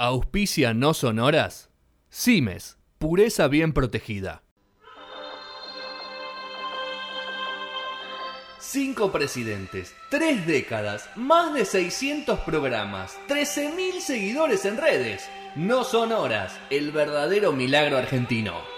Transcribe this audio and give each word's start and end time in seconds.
Auspicia 0.00 0.74
no 0.74 0.94
sonoras. 0.94 1.70
Cimes, 2.08 2.78
pureza 3.00 3.48
bien 3.48 3.72
protegida. 3.72 4.44
Cinco 8.60 9.10
presidentes, 9.10 9.92
tres 10.08 10.46
décadas, 10.46 11.10
más 11.16 11.52
de 11.52 11.64
600 11.64 12.38
programas, 12.42 13.18
13.000 13.26 13.98
seguidores 13.98 14.64
en 14.66 14.76
redes. 14.76 15.28
No 15.56 15.82
son 15.82 16.12
horas, 16.12 16.56
el 16.70 16.92
verdadero 16.92 17.50
milagro 17.50 17.96
argentino. 17.96 18.77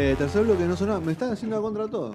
Eh, 0.00 0.14
tercer 0.16 0.44
bloque 0.44 0.64
no 0.64 0.76
sonaba. 0.76 1.00
Me 1.00 1.12
están 1.12 1.32
haciendo 1.32 1.56
la 1.56 1.62
contra 1.62 1.88
todo. 1.88 2.14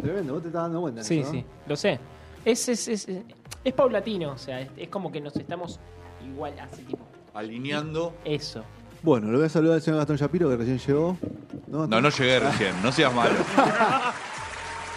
Tremendo, 0.00 0.34
vos 0.34 0.42
te 0.42 0.48
estás 0.48 0.62
dando 0.62 0.80
cuenta. 0.80 1.02
Sí, 1.02 1.20
eso, 1.20 1.32
¿no? 1.32 1.38
sí, 1.40 1.44
lo 1.66 1.76
sé. 1.76 1.98
Es, 2.44 2.68
es, 2.68 2.88
es, 2.88 3.08
es 3.64 3.72
paulatino, 3.74 4.32
o 4.32 4.38
sea, 4.38 4.60
es, 4.60 4.68
es 4.76 4.88
como 4.88 5.10
que 5.10 5.20
nos 5.20 5.34
estamos 5.36 5.80
igual 6.24 6.58
así 6.60 6.82
tipo. 6.82 7.04
Alineando. 7.32 8.14
Eso. 8.24 8.62
Bueno, 9.02 9.28
lo 9.30 9.38
voy 9.38 9.46
a 9.46 9.50
saludar 9.50 9.76
al 9.76 9.82
señor 9.82 9.98
Gastón 9.98 10.16
Shapiro 10.16 10.48
que 10.50 10.56
recién 10.56 10.78
llegó. 10.78 11.16
No, 11.66 11.86
No, 11.86 12.00
no 12.00 12.08
llegué 12.10 12.38
recién, 12.40 12.74
no 12.82 12.92
seas 12.92 13.12
malo. 13.14 13.34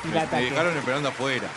Y 0.04 0.10
Me, 0.10 0.14
la 0.14 0.20
me 0.22 0.28
ataque. 0.28 0.44
dejaron 0.46 0.78
esperando 0.78 1.10
afuera. 1.10 1.48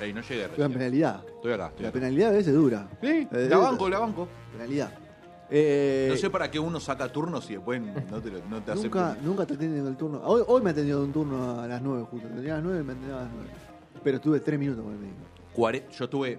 Ey, 0.00 0.12
no 0.12 0.22
llegué 0.22 0.42
La 0.42 0.48
recién. 0.48 0.72
penalidad. 0.72 1.22
Estoy 1.36 1.52
acá. 1.52 1.66
estoy 1.66 1.82
La 1.82 1.88
acá. 1.90 1.92
penalidad 2.00 2.28
a 2.30 2.32
veces 2.32 2.54
dura. 2.54 2.88
Sí, 3.02 3.28
Eh, 3.30 3.46
la 3.50 3.58
banco, 3.58 3.88
la 3.90 3.98
banco. 3.98 4.28
Penalidad. 4.52 4.90
Eh, 5.50 6.08
No 6.10 6.16
sé 6.16 6.28
para 6.30 6.50
qué 6.50 6.58
uno 6.58 6.80
saca 6.80 7.08
turnos 7.10 7.48
y 7.50 7.54
después 7.54 7.80
no 7.80 8.20
te, 8.20 8.30
no 8.48 8.60
te 8.62 8.74
nunca, 8.74 9.16
nunca 9.22 9.46
te 9.46 9.54
atienden 9.54 9.86
el 9.86 9.96
turno. 9.96 10.20
Hoy, 10.24 10.42
hoy 10.46 10.62
me 10.62 10.70
atendió 10.70 11.00
un 11.00 11.12
turno 11.12 11.60
a 11.60 11.66
las 11.68 11.80
9 11.82 12.04
justo. 12.10 12.28
Tenía 12.28 12.54
a 12.54 12.56
las 12.56 12.64
9 12.64 12.80
y 12.80 12.84
me 12.84 12.92
atendió 12.92 13.16
a 13.16 13.20
las 13.22 13.30
9. 13.32 13.48
Pero 14.02 14.16
estuve 14.16 14.40
3 14.40 14.58
minutos 14.58 14.84
con 14.84 14.92
el 14.94 14.98
médico. 14.98 15.18
Cuare- 15.54 15.88
Yo 15.96 16.08
tuve 16.08 16.38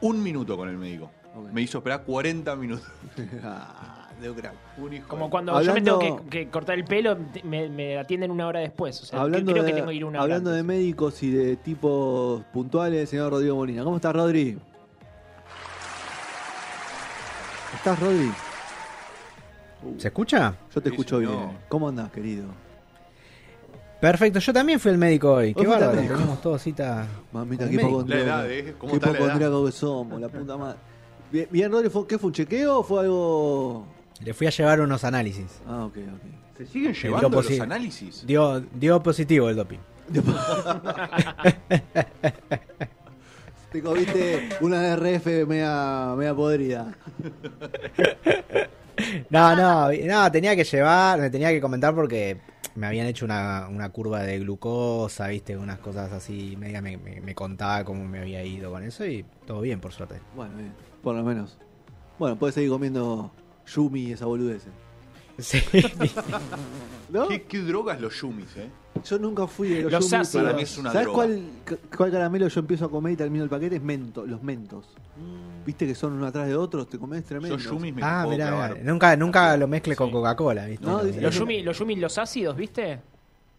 un 0.00 0.22
minuto 0.22 0.56
con 0.56 0.68
el 0.68 0.76
médico. 0.78 1.10
Ok. 1.34 1.50
Me 1.52 1.62
hizo 1.62 1.78
esperar 1.78 2.02
40 2.04 2.54
minutos. 2.56 2.86
Ah, 3.42 4.08
de 4.20 4.30
un 4.30 4.92
hijo 4.92 5.06
Como 5.06 5.26
de- 5.26 5.30
cuando 5.30 5.52
Hablando- 5.52 5.90
yo 5.92 5.98
me 5.98 6.06
tengo 6.06 6.24
que, 6.24 6.44
que 6.44 6.48
cortar 6.50 6.76
el 6.76 6.84
pelo, 6.84 7.16
me, 7.44 7.68
me 7.68 7.96
atienden 7.98 8.32
una 8.32 8.48
hora 8.48 8.58
después. 8.60 9.00
O 9.02 9.06
sea, 9.06 9.20
hablando 9.20 9.52
creo 9.52 9.62
de, 9.62 9.70
que 9.70 9.76
tengo 9.76 9.88
que 9.90 9.94
ir 9.94 10.04
una 10.04 10.18
hora 10.18 10.22
hablando 10.24 10.50
de 10.50 10.58
antes. 10.60 10.76
médicos 10.76 11.22
y 11.22 11.30
de 11.30 11.56
tipos 11.56 12.42
puntuales, 12.52 13.08
señor 13.08 13.30
Rodrigo 13.30 13.54
Molina. 13.54 13.84
¿Cómo 13.84 13.94
estás, 13.96 14.12
Rodri? 14.16 14.58
¿Estás, 17.78 17.98
Rodri? 18.00 18.30
¿Se 19.98 20.08
escucha? 20.08 20.54
Yo 20.74 20.80
te 20.80 20.88
Sí, 20.88 20.94
escucho 20.94 21.18
señor. 21.18 21.36
bien. 21.36 21.58
¿Cómo 21.68 21.88
andás, 21.88 22.10
querido? 22.10 22.46
Perfecto, 24.00 24.38
yo 24.40 24.52
también 24.52 24.78
fui 24.80 24.90
al 24.92 24.98
médico 24.98 25.32
hoy. 25.34 25.54
Qué 25.54 25.66
bárbaro, 25.66 25.92
tenemos 26.00 26.40
todos 26.40 26.62
cita. 26.62 27.06
Mamita, 27.32 27.68
qué 27.68 27.74
hipocondríaco. 27.76 28.26
La 28.26 28.36
edad, 28.44 28.50
¿eh? 28.50 28.74
¿Cómo 28.78 28.92
Qué 28.92 28.98
hipocondríaco 28.98 29.66
que 29.66 29.72
somos, 29.72 30.20
la 30.20 30.28
puta 30.28 30.56
madre. 30.56 30.78
Bien, 31.32 31.48
bien, 31.50 31.70
Rodri, 31.72 31.90
¿fue, 31.90 32.06
¿qué 32.06 32.18
fue 32.18 32.28
un 32.28 32.32
chequeo 32.34 32.78
o 32.78 32.82
fue 32.82 33.00
algo...? 33.00 33.86
Le 34.24 34.34
fui 34.34 34.46
a 34.46 34.50
llevar 34.50 34.80
unos 34.80 35.04
análisis. 35.04 35.60
Ah, 35.66 35.84
ok, 35.84 35.96
ok. 35.96 36.22
¿Se 36.58 36.66
siguen 36.66 36.92
llevando 36.94 37.28
los 37.30 37.60
análisis? 37.60 38.24
Dio, 38.26 38.60
dio 38.60 39.00
positivo 39.02 39.48
el 39.48 39.56
doping. 39.56 39.78
Te 43.72 43.82
comiste 43.82 44.48
una 44.62 44.96
RF 44.96 45.26
media, 45.46 46.14
media 46.16 46.34
podrida. 46.34 46.94
No, 49.30 49.54
no, 49.54 49.90
no, 49.92 50.32
tenía 50.32 50.56
que 50.56 50.64
llevar, 50.64 51.20
me 51.20 51.30
tenía 51.30 51.50
que 51.50 51.60
comentar 51.60 51.94
porque 51.94 52.40
me 52.74 52.88
habían 52.88 53.06
hecho 53.06 53.24
una, 53.26 53.68
una 53.70 53.90
curva 53.90 54.22
de 54.24 54.40
glucosa, 54.40 55.28
viste, 55.28 55.56
unas 55.56 55.78
cosas 55.78 56.10
así, 56.12 56.56
media 56.58 56.82
me, 56.82 56.96
me- 56.96 57.20
me 57.20 57.34
contaba 57.34 57.84
cómo 57.84 58.04
me 58.04 58.18
había 58.18 58.42
ido 58.44 58.72
con 58.72 58.82
eso 58.82 59.06
y 59.06 59.24
todo 59.46 59.60
bien, 59.60 59.78
por 59.80 59.92
suerte. 59.92 60.20
Bueno, 60.34 60.56
bien, 60.56 60.72
por 61.02 61.14
lo 61.14 61.22
menos. 61.22 61.58
Bueno, 62.18 62.36
puedes 62.36 62.54
seguir 62.56 62.70
comiendo 62.70 63.30
Yumi 63.72 64.00
y 64.00 64.12
esa 64.12 64.26
boludez. 64.26 64.66
Sí. 65.38 65.62
¿No? 67.10 67.28
¿Qué, 67.28 67.42
qué 67.44 67.58
drogas 67.60 68.00
los 68.00 68.20
yumis, 68.20 68.56
eh? 68.56 68.68
Yo 69.04 69.18
nunca 69.20 69.46
fui 69.46 69.68
de 69.68 69.82
los, 69.82 69.92
Los 69.92 70.10
Yumi, 70.10 70.20
ácidos. 70.22 70.32
pero- 70.32 70.44
Para 70.46 70.56
mí 70.56 70.62
es 70.64 70.76
una 70.78 70.90
¿Sabes 70.90 71.06
droga. 71.06 71.16
cuál, 71.24 71.42
cuál 71.96 72.10
caramelo 72.10 72.48
yo 72.48 72.60
empiezo 72.60 72.86
a 72.86 72.90
comer 72.90 73.12
y 73.12 73.16
termino 73.16 73.44
el 73.44 73.50
paquete? 73.50 73.76
Es 73.76 73.82
mento, 73.82 74.26
los 74.26 74.42
mentos. 74.42 74.86
¿Viste 75.68 75.86
que 75.86 75.94
son 75.94 76.14
uno 76.14 76.26
atrás 76.26 76.46
de 76.46 76.56
otros? 76.56 76.88
Te 76.88 76.98
comes 76.98 77.22
tremendo. 77.26 77.58
Yo 77.58 77.72
yumis 77.72 77.94
me 77.94 78.00
ah, 78.02 78.22
puedo 78.24 78.36
mirá, 78.38 78.46
clavar. 78.48 78.72
mirá, 78.78 78.84
nunca, 78.90 79.16
nunca 79.16 79.54
lo 79.58 79.68
mezcle 79.68 79.94
con 79.94 80.10
Coca-Cola, 80.10 80.64
viste. 80.64 80.86
No, 80.86 80.96
Lo- 80.96 81.04
dice- 81.04 81.20
Los 81.20 81.34
yumi, 81.34 81.62
los 81.62 81.78
yumi, 81.78 81.96
los 81.96 82.16
ácidos, 82.16 82.56
¿viste? 82.56 82.98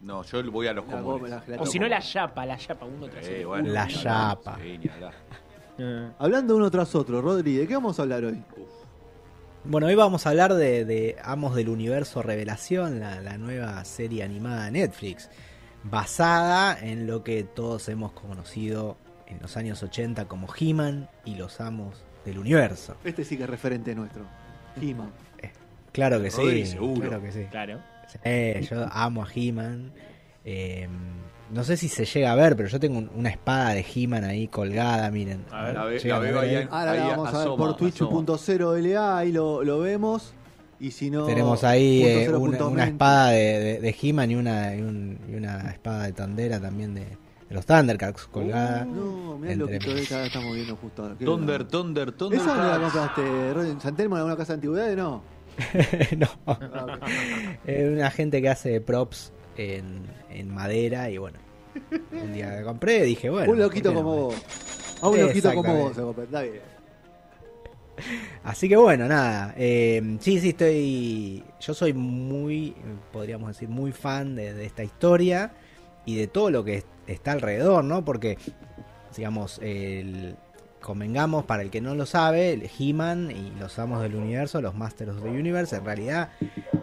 No, 0.02 0.24
yo 0.24 0.52
voy 0.52 0.66
a 0.66 0.74
los 0.74 0.88
La 0.88 0.92
comunes. 0.94 1.20
come, 1.20 1.30
la 1.30 1.40
gelatina. 1.42 1.62
O 1.62 1.72
si 1.72 1.78
no, 1.78 1.88
la 1.88 2.00
yapa, 2.00 2.46
la 2.48 2.58
yapa, 2.58 2.86
uno 2.88 3.08
tras 3.08 3.28
Eh, 3.28 3.36
otro. 3.36 3.50
bueno, 3.50 3.70
La 3.72 3.86
ni 3.86 3.94
hablar, 3.94 4.04
chapa. 4.04 4.58
sí, 4.60 4.78
ni 4.80 4.90
hablar. 4.90 5.14
Eh. 5.78 6.10
Hablando 6.18 6.56
uno 6.58 6.72
tras 6.72 6.96
otro, 6.96 7.22
Rodri, 7.22 7.58
¿de 7.58 7.68
qué 7.68 7.76
vamos 7.76 8.00
a 8.00 8.02
hablar 8.02 8.26
hoy? 8.26 8.42
Bueno, 9.66 9.86
hoy 9.86 9.94
vamos 9.94 10.26
a 10.26 10.30
hablar 10.32 10.56
de, 10.56 10.86
de 10.86 11.16
Amos 11.24 11.54
del 11.54 11.70
Universo 11.70 12.24
Revelación, 12.24 13.00
la, 13.00 13.22
la 13.22 13.38
nueva 13.38 13.86
serie 13.86 14.24
animada 14.24 14.66
de 14.66 14.72
Netflix, 14.72 15.30
basada 15.84 16.76
en 16.82 17.06
lo 17.06 17.24
que 17.24 17.44
todos 17.44 17.88
hemos 17.88 18.14
conocido 18.14 18.98
en 19.30 19.40
los 19.42 19.56
años 19.58 19.82
80 19.84 20.26
como 20.26 20.48
He-Man 20.60 21.10
y 21.26 21.36
los 21.36 21.60
Amos 21.62 22.04
del 22.26 22.40
Universo. 22.40 22.96
Este 23.04 23.24
sí 23.24 23.38
que 23.38 23.44
es 23.44 23.50
referente 23.50 23.94
nuestro. 23.96 24.24
He-Man. 24.82 25.12
Claro 25.92 26.22
que 26.22 26.30
sí, 26.30 26.66
seguro. 26.68 27.08
claro 27.10 27.22
que 27.24 27.32
sí. 27.32 27.46
Claro. 27.50 27.80
Eh, 28.24 28.66
yo 28.70 28.86
amo 28.92 29.24
a 29.24 29.28
He-Man. 29.34 29.92
Eh, 30.46 30.88
no 31.52 31.64
sé 31.64 31.78
si 31.78 31.90
se 31.90 32.06
llega 32.06 32.32
a 32.32 32.36
ver, 32.36 32.56
pero 32.56 32.70
yo 32.70 32.80
tengo 32.80 33.00
un- 33.00 33.10
una 33.16 33.30
espada 33.30 33.74
de 33.74 33.84
He-Man 33.96 34.24
ahí 34.24 34.48
colgada, 34.48 35.10
miren. 35.10 35.46
A 35.52 35.64
ver. 35.64 35.74
La, 35.74 35.84
ve- 35.86 35.98
Llegan 36.00 36.10
la 36.10 36.16
a 36.16 36.20
veo 36.32 36.42
ver 36.42 36.58
ahí. 36.60 36.68
Ahora 36.70 36.92
ahí 36.92 37.00
vamos 37.00 37.34
a 37.34 37.38
ver 37.40 37.48
por 37.48 37.70
asoma. 37.72 37.78
twitch.0LA, 37.78 39.18
ahí 39.18 39.32
lo, 39.32 39.64
lo 39.64 39.80
vemos. 39.80 40.34
Y 40.80 40.92
si 40.92 41.10
no. 41.10 41.26
Tenemos 41.26 41.64
ahí 41.64 42.04
eh, 42.04 42.30
una, 42.30 42.86
espada 42.86 43.32
de, 43.32 43.60
de, 43.60 43.80
de 43.80 43.96
He-Man 44.02 44.30
y 44.32 44.36
una, 44.36 44.76
y, 44.76 44.82
un- 44.82 45.20
y 45.28 45.34
una 45.36 45.72
espada 45.72 46.04
de 46.04 46.14
Tondera 46.14 46.60
también 46.60 46.94
de, 46.94 47.08
de 47.50 47.56
los 47.56 47.66
Thundercats 47.66 48.26
colgada. 48.28 48.86
No, 48.86 49.38
mirá 49.40 49.56
lo 49.56 49.68
que 49.68 49.80
todavía 49.80 50.26
estamos 50.26 50.54
viendo 50.56 50.76
justo 50.76 51.02
ahora. 51.04 51.16
Thunder. 51.16 51.64
Thunder, 51.68 52.12
Thunder. 52.12 52.40
¿Esa 52.40 52.54
dónde 52.54 52.70
la 52.70 52.80
compraste, 52.80 53.54
Rodri? 53.54 53.70
¿En 53.72 53.82
San 53.82 53.96
Telmo 53.96 54.16
en 54.16 54.20
alguna 54.20 54.38
casa 54.38 54.54
de 54.54 54.56
antigüedades? 54.56 54.98
No. 54.98 55.24
no, 56.18 56.28
es 57.66 57.92
una 57.92 58.12
gente 58.12 58.42
que 58.42 58.50
hace 58.50 58.80
props 58.80 59.34
en, 59.58 60.04
en 60.30 60.54
madera 60.54 61.10
y 61.10 61.18
bueno. 61.18 61.38
Un 62.12 62.34
día 62.34 62.58
que 62.60 62.64
compré 62.64 63.04
dije, 63.04 63.30
bueno. 63.30 63.52
un 63.52 63.60
loquito 63.60 63.92
¿por 63.94 63.98
qué 63.98 64.04
no? 64.04 64.10
como 64.10 64.22
vos. 64.28 64.36
A 65.02 65.10
un 65.10 65.20
loquito 65.20 65.50
como 65.54 65.60
Exactamente. 65.60 65.84
vos 65.84 65.96
se 65.96 66.02
compra. 66.02 66.24
Está 66.24 66.42
bien. 66.44 66.62
Así 68.44 68.70
que 68.70 68.78
bueno, 68.78 69.08
nada. 69.08 69.54
eh, 69.58 70.18
sí, 70.22 70.40
sí, 70.40 70.50
estoy. 70.50 71.44
Yo 71.60 71.74
soy 71.74 71.94
muy, 71.94 72.74
podríamos 73.12 73.50
decir, 73.50 73.68
muy 73.70 73.92
fan 73.92 74.36
de, 74.36 74.54
de 74.54 74.66
esta 74.66 74.84
historia 74.84 75.52
y 76.06 76.16
de 76.16 76.28
todo 76.28 76.50
lo 76.50 76.64
que 76.64 76.76
es- 76.76 76.86
está 77.12 77.32
alrededor, 77.34 77.84
¿no? 77.84 78.04
Porque, 78.06 78.38
digamos, 79.16 79.60
convengamos, 80.82 81.44
para 81.46 81.64
el 81.64 81.70
que 81.70 81.82
no 81.82 81.94
lo 81.96 82.06
sabe, 82.06 82.54
el 82.54 82.70
He-Man 82.80 83.32
y 83.32 83.60
los 83.60 83.78
Amos 83.80 84.02
del 84.02 84.16
Universo, 84.16 84.62
los 84.62 84.76
Masters 84.76 85.12
of 85.12 85.24
the 85.24 85.30
Universe, 85.30 85.76
en 85.76 85.86
realidad 85.86 86.30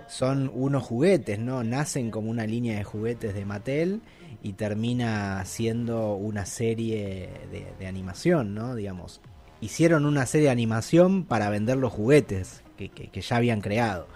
son 0.08 0.50
unos 0.54 0.82
juguetes, 0.84 1.38
¿no? 1.38 1.64
Nacen 1.64 2.10
como 2.10 2.30
una 2.30 2.46
línea 2.46 2.76
de 2.78 2.84
juguetes 2.84 3.34
de 3.34 3.44
Mattel 3.44 4.02
y 4.42 4.52
termina 4.52 5.42
siendo 5.46 6.14
una 6.14 6.44
serie 6.46 7.30
de, 7.78 7.86
animación, 7.86 8.54
¿no? 8.54 8.74
Digamos, 8.74 9.20
hicieron 9.60 10.04
una 10.04 10.26
serie 10.26 10.46
de 10.46 10.52
animación 10.52 11.24
para 11.24 11.48
vender 11.50 11.78
los 11.78 11.92
juguetes 11.92 12.62
que, 12.76 12.90
que- 12.90 13.08
que 13.08 13.20
ya 13.22 13.36
habían 13.36 13.60
creado. 13.62 14.06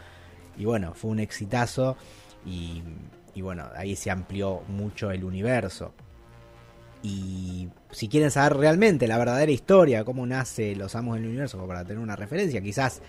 Y 0.58 0.66
bueno, 0.66 0.92
fue 0.94 1.10
un 1.10 1.20
exitazo 1.20 1.96
y, 2.44 2.82
y 3.34 3.42
bueno, 3.42 3.68
ahí 3.76 3.96
se 3.96 4.10
amplió 4.10 4.62
mucho 4.68 5.10
el 5.10 5.24
universo. 5.24 5.92
Y 7.02 7.68
si 7.90 8.08
quieren 8.08 8.30
saber 8.30 8.58
realmente 8.58 9.08
la 9.08 9.16
verdadera 9.16 9.50
historia, 9.50 10.04
cómo 10.04 10.26
nace 10.26 10.76
Los 10.76 10.94
Amos 10.94 11.16
del 11.16 11.26
Universo, 11.26 11.66
para 11.66 11.84
tener 11.84 12.02
una 12.02 12.16
referencia, 12.16 12.60
quizás 12.60 13.00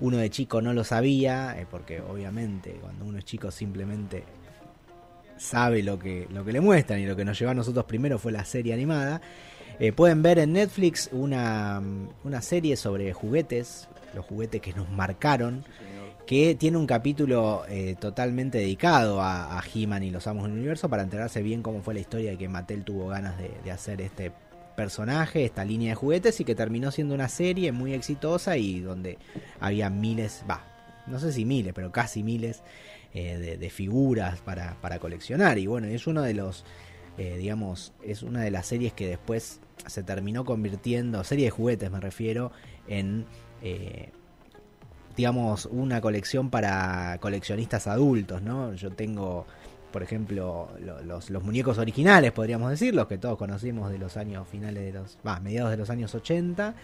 uno 0.00 0.18
de 0.18 0.30
chico 0.30 0.60
no 0.60 0.74
lo 0.74 0.84
sabía, 0.84 1.58
eh, 1.58 1.66
porque 1.70 2.00
obviamente 2.00 2.72
cuando 2.80 3.04
uno 3.04 3.18
es 3.18 3.24
chico 3.24 3.50
simplemente 3.50 4.24
sabe 5.38 5.82
lo 5.82 5.98
que, 5.98 6.26
lo 6.30 6.44
que 6.44 6.52
le 6.52 6.60
muestran 6.60 7.00
y 7.00 7.06
lo 7.06 7.16
que 7.16 7.24
nos 7.24 7.38
llevó 7.38 7.52
a 7.52 7.54
nosotros 7.54 7.84
primero 7.86 8.18
fue 8.18 8.32
la 8.32 8.44
serie 8.44 8.74
animada. 8.74 9.20
Eh, 9.80 9.92
pueden 9.92 10.22
ver 10.22 10.38
en 10.40 10.54
Netflix 10.54 11.08
una, 11.12 11.80
una 12.24 12.42
serie 12.42 12.76
sobre 12.76 13.12
juguetes, 13.12 13.88
los 14.14 14.24
juguetes 14.24 14.60
que 14.60 14.72
nos 14.72 14.90
marcaron, 14.90 15.64
que 16.26 16.56
tiene 16.56 16.76
un 16.76 16.86
capítulo 16.86 17.62
eh, 17.68 17.94
totalmente 17.98 18.58
dedicado 18.58 19.22
a, 19.22 19.58
a 19.58 19.62
He-Man 19.72 20.02
y 20.02 20.10
los 20.10 20.26
Amos 20.26 20.44
del 20.44 20.52
Universo 20.52 20.88
para 20.88 21.02
enterarse 21.02 21.42
bien 21.42 21.62
cómo 21.62 21.80
fue 21.80 21.94
la 21.94 22.00
historia 22.00 22.32
de 22.32 22.36
que 22.38 22.48
Mattel 22.48 22.84
tuvo 22.84 23.06
ganas 23.06 23.38
de, 23.38 23.50
de 23.64 23.70
hacer 23.70 24.00
este 24.02 24.32
personaje, 24.76 25.44
esta 25.44 25.64
línea 25.64 25.90
de 25.90 25.94
juguetes 25.94 26.38
y 26.40 26.44
que 26.44 26.54
terminó 26.54 26.90
siendo 26.90 27.14
una 27.14 27.28
serie 27.28 27.72
muy 27.72 27.94
exitosa 27.94 28.56
y 28.56 28.80
donde 28.80 29.16
había 29.58 29.90
miles, 29.90 30.44
va, 30.48 30.64
no 31.06 31.18
sé 31.18 31.32
si 31.32 31.44
miles, 31.44 31.72
pero 31.72 31.92
casi 31.92 32.22
miles 32.22 32.62
eh, 33.14 33.38
de, 33.38 33.56
de 33.56 33.70
figuras 33.70 34.40
para, 34.40 34.74
para 34.80 34.98
coleccionar. 34.98 35.58
Y 35.58 35.66
bueno, 35.66 35.86
es 35.86 36.06
uno 36.06 36.22
de 36.22 36.34
los, 36.34 36.64
eh, 37.18 37.36
digamos, 37.36 37.92
es 38.02 38.22
una 38.22 38.42
de 38.42 38.52
las 38.52 38.66
series 38.66 38.92
que 38.92 39.08
después 39.08 39.60
se 39.86 40.04
terminó 40.04 40.44
convirtiendo, 40.44 41.24
serie 41.24 41.46
de 41.46 41.50
juguetes 41.50 41.90
me 41.90 42.00
refiero, 42.00 42.52
en, 42.86 43.26
eh, 43.60 44.10
digamos, 45.16 45.66
una 45.66 46.00
colección 46.00 46.48
para 46.48 47.18
coleccionistas 47.20 47.88
adultos, 47.88 48.42
¿no? 48.42 48.72
Yo 48.74 48.92
tengo, 48.92 49.46
por 49.92 50.02
ejemplo, 50.02 50.68
lo- 50.80 51.02
los, 51.02 51.30
muñecos 51.42 51.78
originales, 51.78 52.32
podríamos 52.32 52.70
decir, 52.70 52.94
los 52.94 53.06
que 53.06 53.18
todos 53.18 53.38
conocimos 53.38 53.90
de 53.90 53.98
los 53.98 54.16
años 54.16 54.46
finales 54.48 54.84
de 54.84 54.92
los, 54.98 55.18
va, 55.26 55.40
mediados 55.40 55.70
de 55.70 55.76
los 55.76 55.90
años 55.90 56.14
80. 56.14 56.74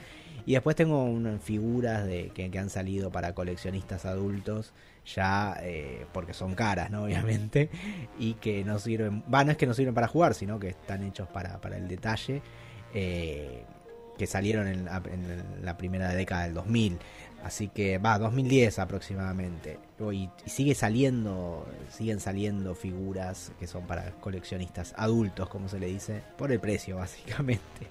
Y 0.47 0.53
después 0.53 0.77
tengo 0.77 1.05
unas 1.05 1.41
figuras 1.43 2.05
de, 2.07 2.31
que, 2.35 2.51
que 2.51 2.59
han 2.59 2.69
salido 2.69 3.11
para 3.11 3.35
coleccionistas 3.35 4.05
adultos, 4.05 4.73
ya 5.07 5.57
eh, 5.63 6.05
porque 6.13 6.35
son 6.35 6.55
caras, 6.55 6.91
¿no? 6.91 7.05
Obviamente, 7.05 7.71
y 8.19 8.35
que 8.35 8.63
no 8.65 8.79
sirven, 8.79 9.23
va, 9.33 9.45
no 9.45 9.53
es 9.53 9.57
que 9.57 9.67
no 9.67 9.75
sirven 9.75 9.95
para 9.95 10.09
jugar, 10.09 10.35
sino 10.35 10.59
que 10.59 10.69
están 10.69 11.03
hechos 11.03 11.29
para, 11.29 11.61
para 11.61 11.77
el 11.79 11.89
detalle, 11.89 12.43
eh, 12.93 13.65
que 14.19 14.27
salieron 14.27 14.69
en 14.69 14.87
en 14.89 15.65
la 15.65 15.77
primera 15.77 16.09
década 16.15 16.45
del 16.45 16.55
2000. 16.55 16.99
Así 17.45 17.69
que 17.69 17.99
va, 17.99 18.19
2010 18.19 18.79
aproximadamente. 18.79 19.79
Y, 20.13 20.31
sigue 20.47 20.75
saliendo, 20.75 21.69
siguen 21.91 22.19
saliendo 22.19 22.75
figuras 22.75 23.53
que 23.61 23.67
son 23.67 23.87
para 23.87 24.13
coleccionistas 24.13 24.95
adultos, 24.97 25.49
como 25.51 25.69
se 25.69 25.79
le 25.79 25.87
dice, 25.87 26.23
por 26.39 26.51
el 26.51 26.59
precio 26.59 26.97
básicamente. 27.05 27.87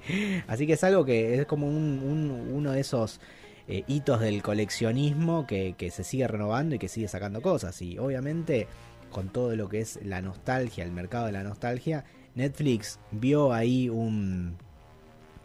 Así 0.47 0.65
que 0.65 0.73
es 0.73 0.83
algo 0.83 1.05
que 1.05 1.35
es 1.39 1.45
como 1.45 1.67
un, 1.67 2.01
un- 2.03 2.49
uno 2.51 2.71
de 2.71 2.79
esos 2.81 3.19
eh, 3.67 3.83
hitos 3.87 4.19
del 4.21 4.41
coleccionismo 4.41 5.45
que, 5.45 5.75
que 5.77 5.91
se 5.91 6.03
sigue 6.03 6.27
renovando 6.27 6.73
y 6.75 6.79
que 6.79 6.87
sigue 6.89 7.07
sacando 7.07 7.41
cosas. 7.43 7.79
Y 7.83 7.99
obviamente 7.99 8.67
con 9.11 9.29
todo 9.29 9.55
lo 9.55 9.69
que 9.69 9.81
es 9.81 9.99
la 10.03 10.21
nostalgia, 10.23 10.83
el 10.83 10.91
mercado 10.91 11.27
de 11.27 11.31
la 11.31 11.43
nostalgia, 11.43 12.03
Netflix 12.33 12.99
vio 13.11 13.53
ahí 13.53 13.87
un, 13.87 14.57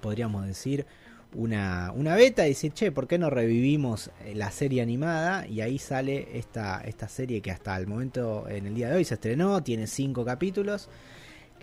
podríamos 0.00 0.46
decir, 0.46 0.86
una, 1.34 1.92
una 1.94 2.14
beta 2.14 2.46
y 2.46 2.50
dice, 2.50 2.70
che, 2.70 2.92
¿por 2.92 3.06
qué 3.06 3.18
no 3.18 3.30
revivimos 3.30 4.10
eh, 4.24 4.34
la 4.34 4.50
serie 4.50 4.82
animada? 4.82 5.46
Y 5.46 5.60
ahí 5.60 5.78
sale 5.78 6.28
esta, 6.38 6.80
esta 6.80 7.08
serie 7.08 7.42
que 7.42 7.50
hasta 7.50 7.76
el 7.76 7.86
momento, 7.86 8.48
en 8.48 8.66
el 8.66 8.74
día 8.74 8.88
de 8.88 8.96
hoy, 8.96 9.04
se 9.04 9.14
estrenó, 9.14 9.62
tiene 9.62 9.86
cinco 9.86 10.24
capítulos. 10.24 10.88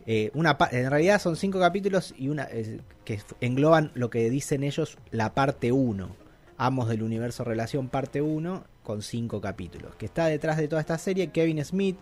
Eh, 0.07 0.29
una 0.35 0.55
en 0.71 0.89
realidad 0.91 1.19
son 1.19 1.35
cinco 1.35 1.59
capítulos 1.59 2.13
y 2.15 2.27
una 2.27 2.43
eh, 2.51 2.79
que 3.03 3.19
engloban 3.41 3.91
lo 3.95 4.11
que 4.11 4.29
dicen 4.29 4.63
ellos 4.63 4.97
la 5.09 5.33
parte 5.33 5.71
1. 5.71 6.15
Amos 6.57 6.87
del 6.87 7.01
Universo 7.01 7.43
Relación 7.43 7.89
parte 7.89 8.21
1 8.21 8.63
con 8.83 9.01
cinco 9.01 9.41
capítulos. 9.41 9.95
Que 9.95 10.05
está 10.05 10.27
detrás 10.27 10.57
de 10.57 10.67
toda 10.67 10.81
esta 10.81 10.97
serie 10.99 11.31
Kevin 11.31 11.63
Smith, 11.65 11.97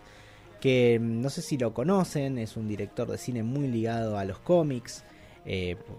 que 0.60 1.00
mm, 1.02 1.22
no 1.22 1.30
sé 1.30 1.42
si 1.42 1.58
lo 1.58 1.74
conocen, 1.74 2.38
es 2.38 2.58
un 2.58 2.68
director 2.68 3.10
de 3.10 3.18
cine 3.18 3.42
muy 3.42 3.70
ligado 3.70 4.18
a 4.18 4.26
los 4.26 4.40
cómics, 4.40 5.06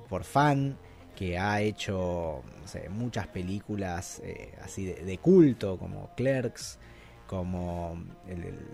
por 0.08 0.24
fan, 0.24 0.78
que 1.14 1.38
ha 1.38 1.60
hecho 1.60 2.42
muchas 2.90 3.26
películas 3.28 4.20
eh, 4.24 4.52
así 4.62 4.84
de, 4.86 5.18
culto, 5.18 5.78
como 5.78 6.10
Clerks, 6.16 6.78
como 7.26 8.02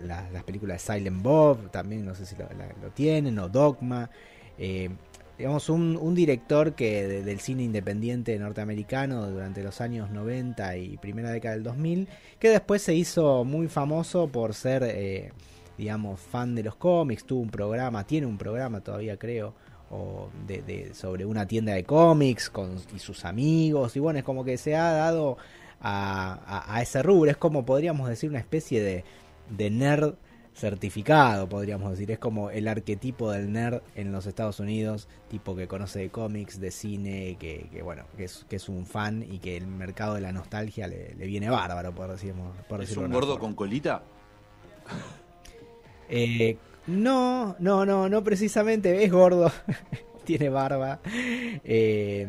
las 0.03 0.43
películas 0.43 0.85
de 0.85 0.93
Silent 0.93 1.21
Bob, 1.21 1.69
también 1.71 2.05
no 2.05 2.15
sé 2.15 2.25
si 2.25 2.35
lo, 2.35 2.89
tienen, 2.91 3.37
o 3.39 3.49
Dogma. 3.49 4.09
eh, 4.57 4.89
digamos, 5.37 5.69
un, 5.69 6.13
director 6.13 6.73
que 6.75 7.07
de- 7.07 7.23
del 7.23 7.39
cine 7.39 7.63
independiente 7.63 8.37
norteamericano 8.37 9.27
durante 9.27 9.63
los 9.63 9.81
años 9.81 10.11
90 10.11 10.77
y 10.77 10.97
primera 10.97 11.31
década 11.31 11.55
del 11.55 11.63
2000, 11.63 12.07
que 12.37 12.49
después 12.49 12.83
se 12.83 12.93
hizo 12.93 13.43
muy 13.43 13.67
famoso 13.67 14.27
por 14.27 14.53
ser, 14.53 14.83
eh, 14.83 15.31
digamos, 15.79 16.19
fan 16.19 16.53
de 16.53 16.63
los 16.63 16.75
cómics, 16.75 17.25
tuvo 17.25 17.41
un 17.41 17.49
programa, 17.49 18.05
tiene 18.05 18.27
un 18.27 18.37
programa 18.37 18.81
todavía 18.81 19.17
creo, 19.17 19.55
o 19.91 20.29
de, 20.47 20.61
de- 20.61 20.93
sobre 20.93 21.25
una 21.25 21.45
tienda 21.47 21.73
de 21.73 21.83
cómics 21.83 22.49
con, 22.49 22.77
y 22.95 22.99
sus 22.99 23.25
amigos, 23.25 23.95
y 23.95 23.99
bueno, 23.99 24.19
es 24.19 24.25
como 24.25 24.43
que 24.45 24.57
se 24.57 24.75
ha 24.75 24.91
dado 24.93 25.37
a, 25.81 26.39
a- 26.45 26.75
a 26.75 26.81
ese 26.81 27.03
rubro, 27.03 27.29
es 27.29 27.37
como 27.37 27.65
podríamos 27.65 28.07
decir 28.09 28.29
una 28.29 28.39
especie 28.39 28.81
de, 28.81 29.03
de 29.49 29.69
nerd 29.69 30.13
certificado, 30.53 31.47
podríamos 31.47 31.91
decir, 31.91 32.11
es 32.11 32.19
como 32.19 32.49
el 32.51 32.67
arquetipo 32.67 33.31
del 33.31 33.51
nerd 33.53 33.81
en 33.95 34.11
los 34.11 34.25
Estados 34.25 34.59
Unidos, 34.59 35.07
tipo 35.29 35.55
que 35.55 35.67
conoce 35.67 35.99
de 35.99 36.09
cómics, 36.09 36.59
de 36.59 36.71
cine, 36.71 37.37
que, 37.39 37.69
que, 37.71 37.81
bueno, 37.81 38.03
que 38.17 38.25
es, 38.25 38.45
que 38.49 38.57
es 38.57 38.67
un 38.67 38.85
fan 38.85 39.23
y 39.23 39.39
que 39.39 39.55
el 39.55 39.65
mercado 39.65 40.15
de 40.15 40.21
la 40.21 40.33
nostalgia 40.33 40.87
le, 40.87 41.15
le 41.15 41.25
viene 41.25 41.49
bárbaro, 41.49 41.93
por, 41.95 42.11
decirlo, 42.11 42.51
por 42.67 42.81
¿Es 42.83 42.95
un 42.97 43.09
gordo 43.11 43.27
forma. 43.33 43.39
con 43.39 43.55
colita? 43.55 44.03
Eh, 46.09 46.57
no, 46.87 47.55
no, 47.59 47.85
no, 47.85 48.09
no 48.09 48.23
precisamente, 48.23 49.03
es 49.03 49.11
gordo, 49.11 49.51
tiene 50.25 50.49
barba. 50.49 50.99
Eh, 51.63 52.27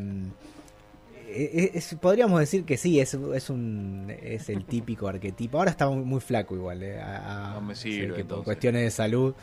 es- 1.74 1.94
podríamos 2.00 2.40
decir 2.40 2.64
que 2.64 2.76
sí, 2.76 3.00
es, 3.00 3.14
es 3.14 3.50
un 3.50 4.12
es 4.22 4.48
el 4.50 4.64
típico 4.64 5.08
arquetipo. 5.08 5.58
Ahora 5.58 5.70
está 5.70 5.88
muy, 5.88 6.04
muy 6.04 6.20
flaco 6.20 6.54
igual, 6.54 6.82
eh, 6.82 7.00
a- 7.00 7.52
a- 7.52 7.54
No 7.54 7.60
me 7.62 7.74
sé 7.74 7.82
sirve, 7.84 8.16
que 8.16 8.24
por 8.24 8.44
cuestiones 8.44 8.82
de 8.82 8.90
salud. 8.90 9.34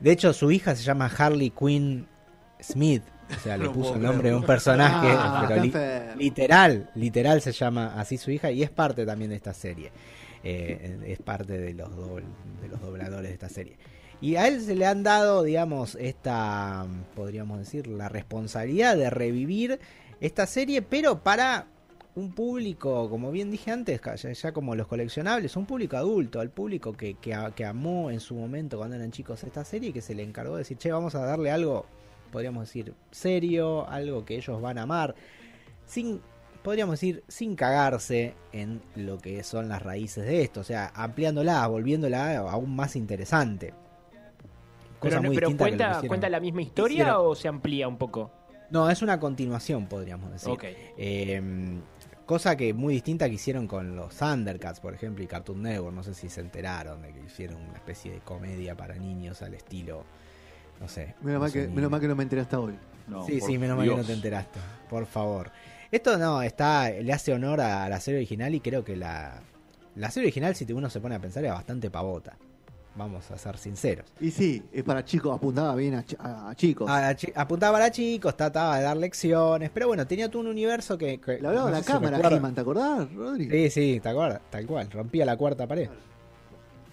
De 0.00 0.12
hecho, 0.12 0.32
su 0.32 0.50
hija 0.50 0.76
se 0.76 0.82
llama 0.82 1.10
Harley 1.16 1.50
Quinn 1.50 2.06
Smith, 2.60 3.02
o 3.36 3.40
sea, 3.40 3.56
le 3.56 3.68
puso 3.70 3.94
el 3.96 4.02
nombre 4.02 4.30
de 4.30 4.36
un 4.36 4.44
personaje, 4.44 5.08
Ah, 5.10 5.44
pero 5.48 5.62
li- 5.62 5.72
literal, 6.24 6.90
literal 6.94 7.40
se 7.40 7.52
llama 7.52 7.94
así 7.98 8.18
su 8.18 8.30
hija 8.30 8.50
y 8.50 8.62
es 8.62 8.70
parte 8.70 9.04
también 9.06 9.30
de 9.30 9.36
esta 9.36 9.54
serie. 9.54 9.90
Eh, 10.50 10.98
es 11.06 11.18
parte 11.18 11.58
de 11.58 11.74
los, 11.74 11.90
de 11.94 12.68
los 12.68 12.80
dobladores 12.80 13.28
de 13.28 13.34
esta 13.34 13.50
serie. 13.50 13.76
Y 14.22 14.36
a 14.36 14.48
él 14.48 14.62
se 14.62 14.74
le 14.74 14.86
han 14.86 15.02
dado, 15.02 15.42
digamos, 15.42 15.94
esta, 15.96 16.86
podríamos 17.14 17.58
decir, 17.58 17.86
la 17.86 18.08
responsabilidad 18.08 18.96
de 18.96 19.10
revivir 19.10 19.78
esta 20.22 20.46
serie, 20.46 20.80
pero 20.80 21.22
para 21.22 21.66
un 22.14 22.32
público, 22.32 23.10
como 23.10 23.30
bien 23.30 23.50
dije 23.50 23.70
antes, 23.70 24.00
ya, 24.16 24.32
ya 24.32 24.52
como 24.52 24.74
los 24.74 24.86
coleccionables, 24.86 25.54
un 25.54 25.66
público 25.66 25.98
adulto, 25.98 26.40
al 26.40 26.48
público 26.48 26.94
que, 26.94 27.14
que, 27.14 27.36
que 27.54 27.64
amó 27.66 28.10
en 28.10 28.20
su 28.20 28.34
momento 28.34 28.78
cuando 28.78 28.96
eran 28.96 29.12
chicos 29.12 29.44
esta 29.44 29.66
serie 29.66 29.92
que 29.92 30.00
se 30.00 30.14
le 30.14 30.22
encargó 30.22 30.54
de 30.54 30.60
decir, 30.60 30.78
che, 30.78 30.90
vamos 30.90 31.14
a 31.14 31.26
darle 31.26 31.50
algo, 31.50 31.84
podríamos 32.32 32.66
decir, 32.66 32.94
serio, 33.10 33.86
algo 33.86 34.24
que 34.24 34.36
ellos 34.36 34.62
van 34.62 34.78
a 34.78 34.82
amar, 34.82 35.14
sin, 35.84 36.22
podríamos 36.68 37.00
decir, 37.00 37.24
sin 37.28 37.56
cagarse 37.56 38.34
en 38.52 38.82
lo 38.94 39.16
que 39.16 39.42
son 39.42 39.70
las 39.70 39.80
raíces 39.80 40.26
de 40.26 40.42
esto, 40.42 40.60
o 40.60 40.64
sea, 40.64 40.92
ampliándola, 40.94 41.66
volviéndola 41.66 42.36
aún 42.40 42.76
más 42.76 42.94
interesante. 42.94 43.72
Cosa 44.98 45.16
Pero, 45.16 45.22
muy 45.22 45.34
pero 45.34 45.48
distinta 45.48 45.64
que 45.64 45.70
cuenta, 45.70 45.84
hicieron. 45.92 46.08
¿cuenta 46.08 46.28
la 46.28 46.40
misma 46.40 46.60
historia 46.60 46.94
hicieron- 47.04 47.26
o 47.26 47.34
se 47.34 47.48
amplía 47.48 47.88
un 47.88 47.96
poco? 47.96 48.30
No, 48.68 48.90
es 48.90 49.00
una 49.00 49.18
continuación, 49.18 49.86
podríamos 49.86 50.30
decir. 50.30 50.50
Ok. 50.50 50.64
Eh, 50.98 51.80
cosa 52.26 52.54
que 52.54 52.74
muy 52.74 52.92
distinta 52.92 53.26
que 53.30 53.36
hicieron 53.36 53.66
con 53.66 53.96
los 53.96 54.14
Thundercats, 54.14 54.80
por 54.80 54.92
ejemplo, 54.92 55.24
y 55.24 55.26
Cartoon 55.26 55.62
Network. 55.62 55.94
No 55.96 56.02
sé 56.02 56.12
si 56.12 56.28
se 56.28 56.42
enteraron 56.42 57.00
de 57.00 57.14
que 57.14 57.20
hicieron 57.20 57.62
una 57.62 57.78
especie 57.78 58.12
de 58.12 58.18
comedia 58.18 58.76
para 58.76 58.94
niños 58.96 59.40
al 59.40 59.54
estilo, 59.54 60.04
no 60.80 60.88
sé. 60.88 61.14
Menos 61.22 61.40
mal, 61.40 61.52
que, 61.52 61.68
menos 61.68 61.90
mal 61.90 62.00
que 62.00 62.08
no 62.08 62.16
me 62.16 62.22
enteré 62.22 62.42
hasta 62.42 62.58
hoy. 62.60 62.74
No, 63.06 63.24
sí, 63.24 63.40
sí, 63.40 63.58
menos 63.58 63.76
mal 63.76 63.88
que 63.88 63.96
no 63.96 64.04
te 64.04 64.12
enteraste. 64.12 64.58
Por 64.88 65.06
favor. 65.06 65.50
Esto 65.90 66.18
no, 66.18 66.42
está, 66.42 66.90
le 66.90 67.12
hace 67.12 67.32
honor 67.32 67.60
a 67.60 67.88
la 67.88 67.98
serie 68.00 68.18
original 68.18 68.54
y 68.54 68.60
creo 68.60 68.84
que 68.84 68.94
la, 68.96 69.40
la 69.96 70.10
serie 70.10 70.26
original, 70.26 70.54
si 70.54 70.70
uno 70.72 70.90
se 70.90 71.00
pone 71.00 71.14
a 71.14 71.18
pensar, 71.18 71.44
es 71.44 71.50
bastante 71.52 71.90
pavota. 71.90 72.36
Vamos 72.94 73.30
a 73.30 73.38
ser 73.38 73.56
sinceros. 73.56 74.06
Y 74.20 74.30
sí, 74.32 74.62
es 74.72 74.82
para 74.82 75.04
chicos, 75.04 75.34
apuntaba 75.34 75.74
bien 75.76 75.94
a, 75.94 76.04
a- 76.18 76.50
a 76.50 76.54
chicos. 76.56 76.90
A- 76.90 77.14
chi- 77.14 77.32
apuntaba 77.34 77.78
para 77.78 77.90
chicos, 77.92 78.36
trataba 78.36 78.76
de 78.78 78.82
dar 78.82 78.96
lecciones, 78.96 79.70
pero 79.72 79.86
bueno, 79.86 80.06
tenía 80.06 80.28
todo 80.28 80.40
un 80.40 80.48
universo 80.48 80.98
que... 80.98 81.18
que 81.20 81.38
Le 81.40 81.46
hablaba 81.48 81.70
no 81.70 81.76
la 81.76 81.82
si 81.82 81.86
cámara. 81.86 82.18
He-Man, 82.36 82.54
¿te 82.54 82.60
acordás, 82.60 83.10
Rodri? 83.14 83.48
Sí, 83.48 83.70
sí, 83.70 84.00
te 84.00 84.08
acuerdas, 84.08 84.40
tal 84.50 84.66
cual, 84.66 84.90
rompía 84.90 85.24
la 85.24 85.36
cuarta 85.36 85.66
pared. 85.66 85.88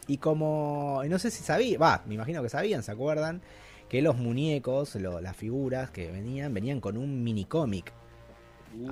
Y 0.07 0.17
como, 0.17 1.01
no 1.09 1.17
sé 1.17 1.31
si 1.31 1.43
sabía, 1.43 1.79
va, 1.79 2.03
me 2.05 2.13
imagino 2.13 2.43
que 2.43 2.49
sabían, 2.49 2.83
¿se 2.83 2.91
acuerdan? 2.91 3.41
Que 3.89 4.01
los 4.01 4.17
muñecos, 4.17 4.95
lo- 4.95 5.21
las 5.21 5.35
figuras 5.35 5.91
que 5.91 6.11
venían, 6.11 6.53
venían 6.53 6.79
con 6.81 6.97
un 6.97 7.23
mini 7.23 7.45
cómic. 7.45 7.93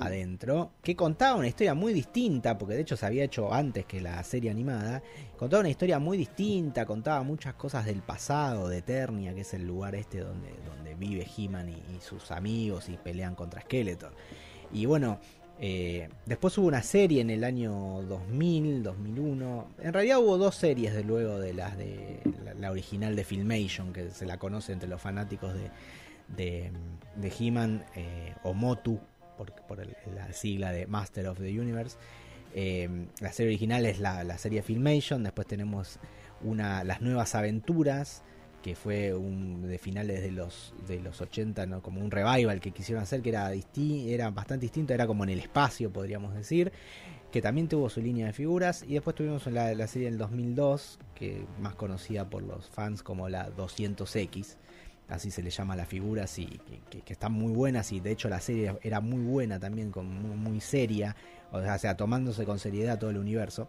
adentro, 0.00 0.70
que 0.82 0.96
contaba 0.96 1.36
una 1.36 1.46
historia 1.46 1.74
muy 1.74 1.92
distinta, 1.92 2.56
porque 2.56 2.74
de 2.74 2.80
hecho 2.80 2.96
se 2.96 3.04
había 3.04 3.22
hecho 3.24 3.52
antes 3.52 3.84
que 3.84 4.00
la 4.00 4.22
serie 4.24 4.50
animada, 4.50 5.02
contaba 5.36 5.60
una 5.60 5.68
historia 5.68 5.98
muy 5.98 6.16
distinta, 6.16 6.86
contaba 6.86 7.22
muchas 7.22 7.52
cosas 7.52 7.84
del 7.84 8.00
pasado, 8.00 8.70
de 8.70 8.78
Eternia, 8.78 9.34
que 9.34 9.42
es 9.42 9.52
el 9.52 9.66
lugar 9.66 9.94
este 9.94 10.20
donde, 10.20 10.54
donde 10.64 10.94
vive 10.94 11.26
He-Man 11.36 11.68
y, 11.68 11.72
y 11.94 12.00
sus 12.00 12.30
amigos 12.30 12.88
y 12.88 12.96
pelean 12.96 13.34
contra 13.34 13.60
Skeletor. 13.60 14.14
Y 14.72 14.86
bueno, 14.86 15.18
eh, 15.60 16.08
después 16.26 16.56
hubo 16.58 16.66
una 16.66 16.82
serie 16.82 17.20
en 17.20 17.30
el 17.30 17.44
año 17.44 18.02
2000, 18.02 18.82
2001. 18.82 19.68
En 19.80 19.92
realidad 19.92 20.18
hubo 20.18 20.36
dos 20.36 20.56
series 20.56 20.94
de 20.94 21.04
luego 21.04 21.38
de 21.38 21.54
las 21.54 21.78
de 21.78 22.20
la, 22.58 22.70
original 22.70 23.14
de 23.14 23.24
Filmation, 23.24 23.92
que 23.92 24.10
se 24.10 24.26
la 24.26 24.38
conoce 24.38 24.72
entre 24.72 24.88
los 24.88 25.00
fanáticos 25.00 25.54
de, 25.54 25.70
de, 26.36 26.72
de 27.16 27.32
He-Man 27.38 27.84
eh, 27.94 28.34
o 28.42 28.52
Motu, 28.52 28.98
por, 29.36 29.52
por 29.52 29.78
la 29.86 30.32
sigla 30.32 30.72
de 30.72 30.86
Master 30.86 31.28
of 31.28 31.38
the 31.38 31.60
Universe. 31.60 31.96
Eh, 32.54 32.88
la 33.20 33.32
serie 33.32 33.50
original 33.50 33.86
es 33.86 34.00
la, 34.00 34.24
la 34.24 34.38
serie 34.38 34.62
Filmation. 34.62 35.22
Después 35.22 35.46
tenemos 35.46 35.98
una, 36.42 36.84
las 36.84 37.00
nuevas 37.00 37.34
aventuras 37.34 38.22
que 38.64 38.74
fue 38.74 39.12
un 39.12 39.68
de 39.68 39.76
finales 39.76 40.22
de 40.22 40.30
los 40.30 40.72
de 40.88 40.98
los 40.98 41.20
80, 41.20 41.66
¿no? 41.66 41.82
como 41.82 42.00
un 42.00 42.10
revival 42.10 42.60
que 42.60 42.70
quisieron 42.70 43.02
hacer 43.02 43.20
que 43.20 43.28
era 43.28 43.52
disti- 43.52 44.08
era 44.08 44.30
bastante 44.30 44.64
distinto, 44.64 44.94
era 44.94 45.06
como 45.06 45.22
en 45.22 45.28
el 45.28 45.38
espacio, 45.38 45.92
podríamos 45.92 46.32
decir, 46.32 46.72
que 47.30 47.42
también 47.42 47.68
tuvo 47.68 47.90
su 47.90 48.00
línea 48.00 48.24
de 48.24 48.32
figuras 48.32 48.82
y 48.88 48.94
después 48.94 49.14
tuvimos 49.14 49.46
la, 49.48 49.86
serie 49.86 50.08
del 50.08 50.16
2002, 50.16 50.98
que 51.14 51.44
más 51.60 51.74
conocida 51.74 52.30
por 52.30 52.42
los 52.42 52.70
fans 52.70 53.02
como 53.02 53.28
la 53.28 53.54
200X, 53.54 54.56
así 55.10 55.30
se 55.30 55.42
le 55.42 55.50
llama 55.50 55.74
a 55.74 55.76
las 55.76 55.88
figuras 55.88 56.38
y 56.38 56.46
que, 56.88 57.12
están 57.12 57.32
muy 57.32 57.52
buenas 57.52 57.92
y 57.92 58.00
de 58.00 58.12
hecho 58.12 58.30
la 58.30 58.40
serie 58.40 58.78
era 58.80 59.02
muy 59.02 59.24
buena 59.24 59.60
también, 59.60 59.90
con 59.90 60.06
muy, 60.06 60.36
muy 60.38 60.60
seria, 60.62 61.14
o 61.52 61.60
sea, 61.60 61.98
tomándose 61.98 62.46
con 62.46 62.58
seriedad 62.58 62.98
todo 62.98 63.10
el 63.10 63.18
universo. 63.18 63.68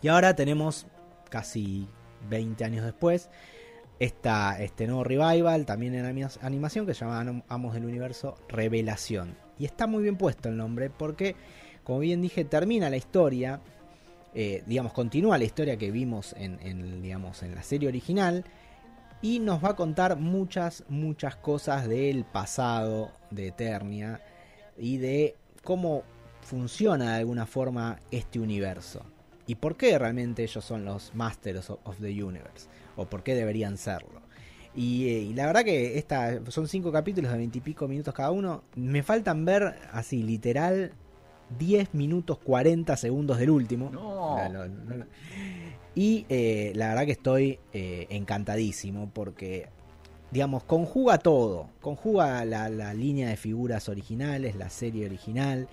Y 0.00 0.08
ahora 0.08 0.34
tenemos 0.34 0.88
casi 1.30 1.86
20 2.28 2.64
años 2.64 2.84
después 2.84 3.30
esta, 4.04 4.60
este 4.60 4.86
nuevo 4.86 5.04
revival, 5.04 5.64
también 5.64 5.94
en 5.94 6.04
anima- 6.04 6.30
animación, 6.40 6.86
que 6.86 6.94
se 6.94 7.04
llama 7.04 7.20
Am- 7.20 7.42
Amos 7.48 7.74
del 7.74 7.84
Universo 7.84 8.36
Revelación. 8.48 9.36
Y 9.58 9.64
está 9.64 9.86
muy 9.86 10.02
bien 10.02 10.16
puesto 10.16 10.48
el 10.48 10.56
nombre 10.56 10.90
porque, 10.90 11.36
como 11.84 12.00
bien 12.00 12.20
dije, 12.20 12.44
termina 12.44 12.90
la 12.90 12.96
historia, 12.96 13.60
eh, 14.34 14.64
digamos, 14.66 14.92
continúa 14.92 15.38
la 15.38 15.44
historia 15.44 15.76
que 15.76 15.92
vimos 15.92 16.34
en, 16.36 16.58
en, 16.62 17.00
digamos, 17.00 17.44
en 17.44 17.54
la 17.54 17.62
serie 17.62 17.88
original 17.88 18.44
y 19.20 19.38
nos 19.38 19.62
va 19.62 19.70
a 19.70 19.76
contar 19.76 20.16
muchas, 20.16 20.82
muchas 20.88 21.36
cosas 21.36 21.86
del 21.86 22.24
pasado 22.24 23.12
de 23.30 23.48
Eternia 23.48 24.20
y 24.76 24.96
de 24.96 25.36
cómo 25.62 26.02
funciona 26.40 27.12
de 27.12 27.18
alguna 27.20 27.46
forma 27.46 28.00
este 28.10 28.40
universo. 28.40 29.04
Y 29.46 29.54
por 29.56 29.76
qué 29.76 29.96
realmente 29.96 30.42
ellos 30.42 30.64
son 30.64 30.84
los 30.84 31.14
Masters 31.14 31.70
of 31.70 32.00
the 32.00 32.24
Universe. 32.24 32.68
O 32.96 33.06
por 33.06 33.22
qué 33.22 33.34
deberían 33.34 33.76
serlo. 33.76 34.22
Y, 34.74 35.08
eh, 35.08 35.18
y 35.20 35.34
la 35.34 35.46
verdad 35.46 35.64
que 35.64 35.98
esta, 35.98 36.40
son 36.50 36.66
cinco 36.66 36.92
capítulos 36.92 37.30
de 37.30 37.38
veintipico 37.38 37.88
minutos 37.88 38.14
cada 38.14 38.30
uno. 38.30 38.64
Me 38.74 39.02
faltan 39.02 39.44
ver 39.44 39.76
así, 39.92 40.22
literal, 40.22 40.92
10 41.58 41.94
minutos 41.94 42.38
40 42.38 42.96
segundos 42.96 43.38
del 43.38 43.50
último. 43.50 43.90
No. 43.90 44.48
No, 44.48 44.48
no, 44.48 44.68
no, 44.68 44.94
no. 44.96 45.06
Y 45.94 46.24
eh, 46.28 46.72
la 46.74 46.88
verdad 46.88 47.04
que 47.04 47.12
estoy 47.12 47.58
eh, 47.74 48.06
encantadísimo 48.08 49.10
porque, 49.12 49.68
digamos, 50.30 50.64
conjuga 50.64 51.18
todo. 51.18 51.68
Conjuga 51.80 52.44
la, 52.46 52.70
la 52.70 52.94
línea 52.94 53.28
de 53.28 53.36
figuras 53.36 53.90
originales, 53.90 54.56
la 54.56 54.70
serie 54.70 55.04
original, 55.04 55.68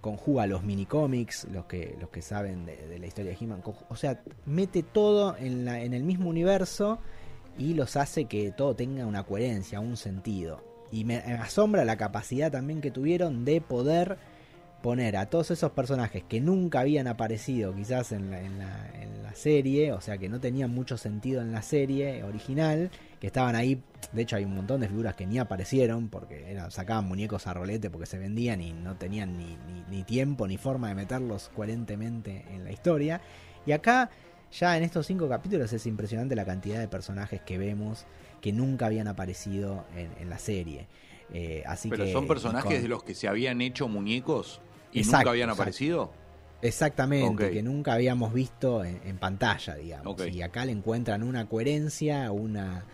conjuga 0.00 0.46
los 0.46 0.62
minicómics, 0.62 1.46
los 1.52 1.66
que, 1.66 1.96
los 2.00 2.10
que 2.10 2.22
saben 2.22 2.66
de, 2.66 2.76
de 2.88 2.98
la 2.98 3.06
historia 3.06 3.32
de 3.32 3.38
He-Man. 3.40 3.62
O 3.88 3.96
sea, 3.96 4.22
mete 4.46 4.82
todo 4.82 5.36
en, 5.36 5.64
la, 5.64 5.82
en 5.82 5.94
el 5.94 6.04
mismo 6.04 6.28
universo 6.28 6.98
y 7.58 7.74
los 7.74 7.96
hace 7.96 8.26
que 8.26 8.52
todo 8.52 8.74
tenga 8.76 9.06
una 9.06 9.24
coherencia, 9.24 9.80
un 9.80 9.96
sentido. 9.96 10.62
Y 10.90 11.04
me, 11.04 11.22
me 11.26 11.34
asombra 11.34 11.84
la 11.84 11.96
capacidad 11.96 12.50
también 12.50 12.80
que 12.80 12.90
tuvieron 12.90 13.44
de 13.44 13.60
poder 13.60 14.18
poner 14.82 15.16
a 15.16 15.26
todos 15.26 15.50
esos 15.50 15.72
personajes 15.72 16.22
que 16.22 16.40
nunca 16.40 16.80
habían 16.80 17.08
aparecido 17.08 17.74
quizás 17.74 18.12
en 18.12 18.30
la, 18.30 18.40
en 18.40 18.58
la, 18.58 18.90
en 18.94 19.22
la 19.22 19.34
serie, 19.34 19.92
o 19.92 20.00
sea 20.00 20.18
que 20.18 20.28
no 20.28 20.40
tenían 20.40 20.72
mucho 20.72 20.96
sentido 20.96 21.42
en 21.42 21.52
la 21.52 21.62
serie 21.62 22.22
original, 22.22 22.90
que 23.20 23.26
estaban 23.26 23.56
ahí, 23.56 23.82
de 24.12 24.22
hecho 24.22 24.36
hay 24.36 24.44
un 24.44 24.54
montón 24.54 24.80
de 24.80 24.88
figuras 24.88 25.14
que 25.16 25.26
ni 25.26 25.38
aparecieron 25.38 26.08
porque 26.08 26.50
era- 26.50 26.70
sacaban 26.70 27.06
muñecos 27.06 27.46
a 27.46 27.54
rolete 27.54 27.90
porque 27.90 28.06
se 28.06 28.18
vendían 28.18 28.60
y 28.60 28.72
no 28.72 28.96
tenían 28.96 29.36
ni, 29.36 29.56
ni- 29.66 29.84
ni 29.90 30.02
tiempo 30.04 30.46
ni 30.46 30.56
forma 30.56 30.88
de 30.88 30.94
meterlos 30.94 31.50
coherentemente 31.54 32.44
en 32.52 32.64
la 32.64 32.70
historia. 32.72 33.20
Y 33.66 33.72
acá, 33.72 34.10
ya 34.52 34.76
en 34.76 34.84
estos 34.84 35.06
cinco 35.06 35.28
capítulos 35.28 35.72
es 35.72 35.84
impresionante 35.86 36.34
la 36.36 36.44
cantidad 36.44 36.78
de 36.78 36.88
personajes 36.88 37.40
que 37.42 37.58
vemos 37.58 38.06
que 38.40 38.52
nunca 38.52 38.86
habían 38.86 39.08
aparecido 39.08 39.84
en, 39.96 40.10
en 40.20 40.30
la 40.30 40.38
serie. 40.38 40.86
Eh, 41.32 41.62
así 41.66 41.90
Pero 41.90 42.04
que, 42.06 42.12
son 42.12 42.26
personajes 42.26 42.72
con- 42.74 42.82
de 42.82 42.88
los 42.88 43.02
que 43.02 43.14
se 43.14 43.28
habían 43.28 43.60
hecho 43.60 43.88
muñecos 43.88 44.60
y 44.92 45.00
Exacto, 45.00 45.18
nunca 45.18 45.30
habían 45.30 45.48
exacto. 45.50 45.62
aparecido. 45.62 46.12
Exactamente, 46.60 47.50
que 47.50 47.62
nunca 47.62 47.92
habíamos 47.92 48.32
visto 48.32 48.84
en, 48.84 49.00
en 49.04 49.16
pantalla, 49.18 49.76
digamos. 49.76 50.26
Y 50.26 50.42
acá 50.42 50.64
le 50.64 50.72
encuentran 50.72 51.22
una 51.22 51.46
coherencia, 51.48 52.32
una, 52.32 52.84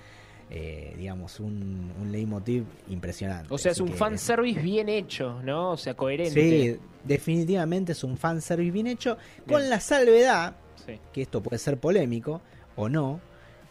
eh, 0.51 0.95
digamos, 0.99 1.41
un, 1.41 1.93
un 2.01 2.13
leitmotiv 2.13 2.65
impresionante. 2.89 3.53
O 3.53 3.59
sea, 3.59 3.73
es 3.73 3.77
Así 3.77 3.83
un 3.83 3.89
que- 3.91 3.95
fanservice 3.97 4.61
bien 4.61 4.89
hecho, 4.89 5.43
¿no? 5.43 5.73
O 5.73 5.77
sea, 5.77 5.95
coherente. 5.95 6.33
Sí, 6.75 6.79
definitivamente 7.05 7.93
es 7.93 8.05
un 8.05 8.17
fanservice 8.17 8.71
bien 8.71 8.87
hecho, 8.87 9.17
con 9.49 9.69
la 9.69 9.81
salvedad, 9.81 10.57
Sí. 10.87 10.99
que 11.13 11.23
esto 11.23 11.43
puede 11.43 11.59
ser 11.59 11.79
polémico 11.79 12.43
o 12.77 12.89
no, 12.89 13.21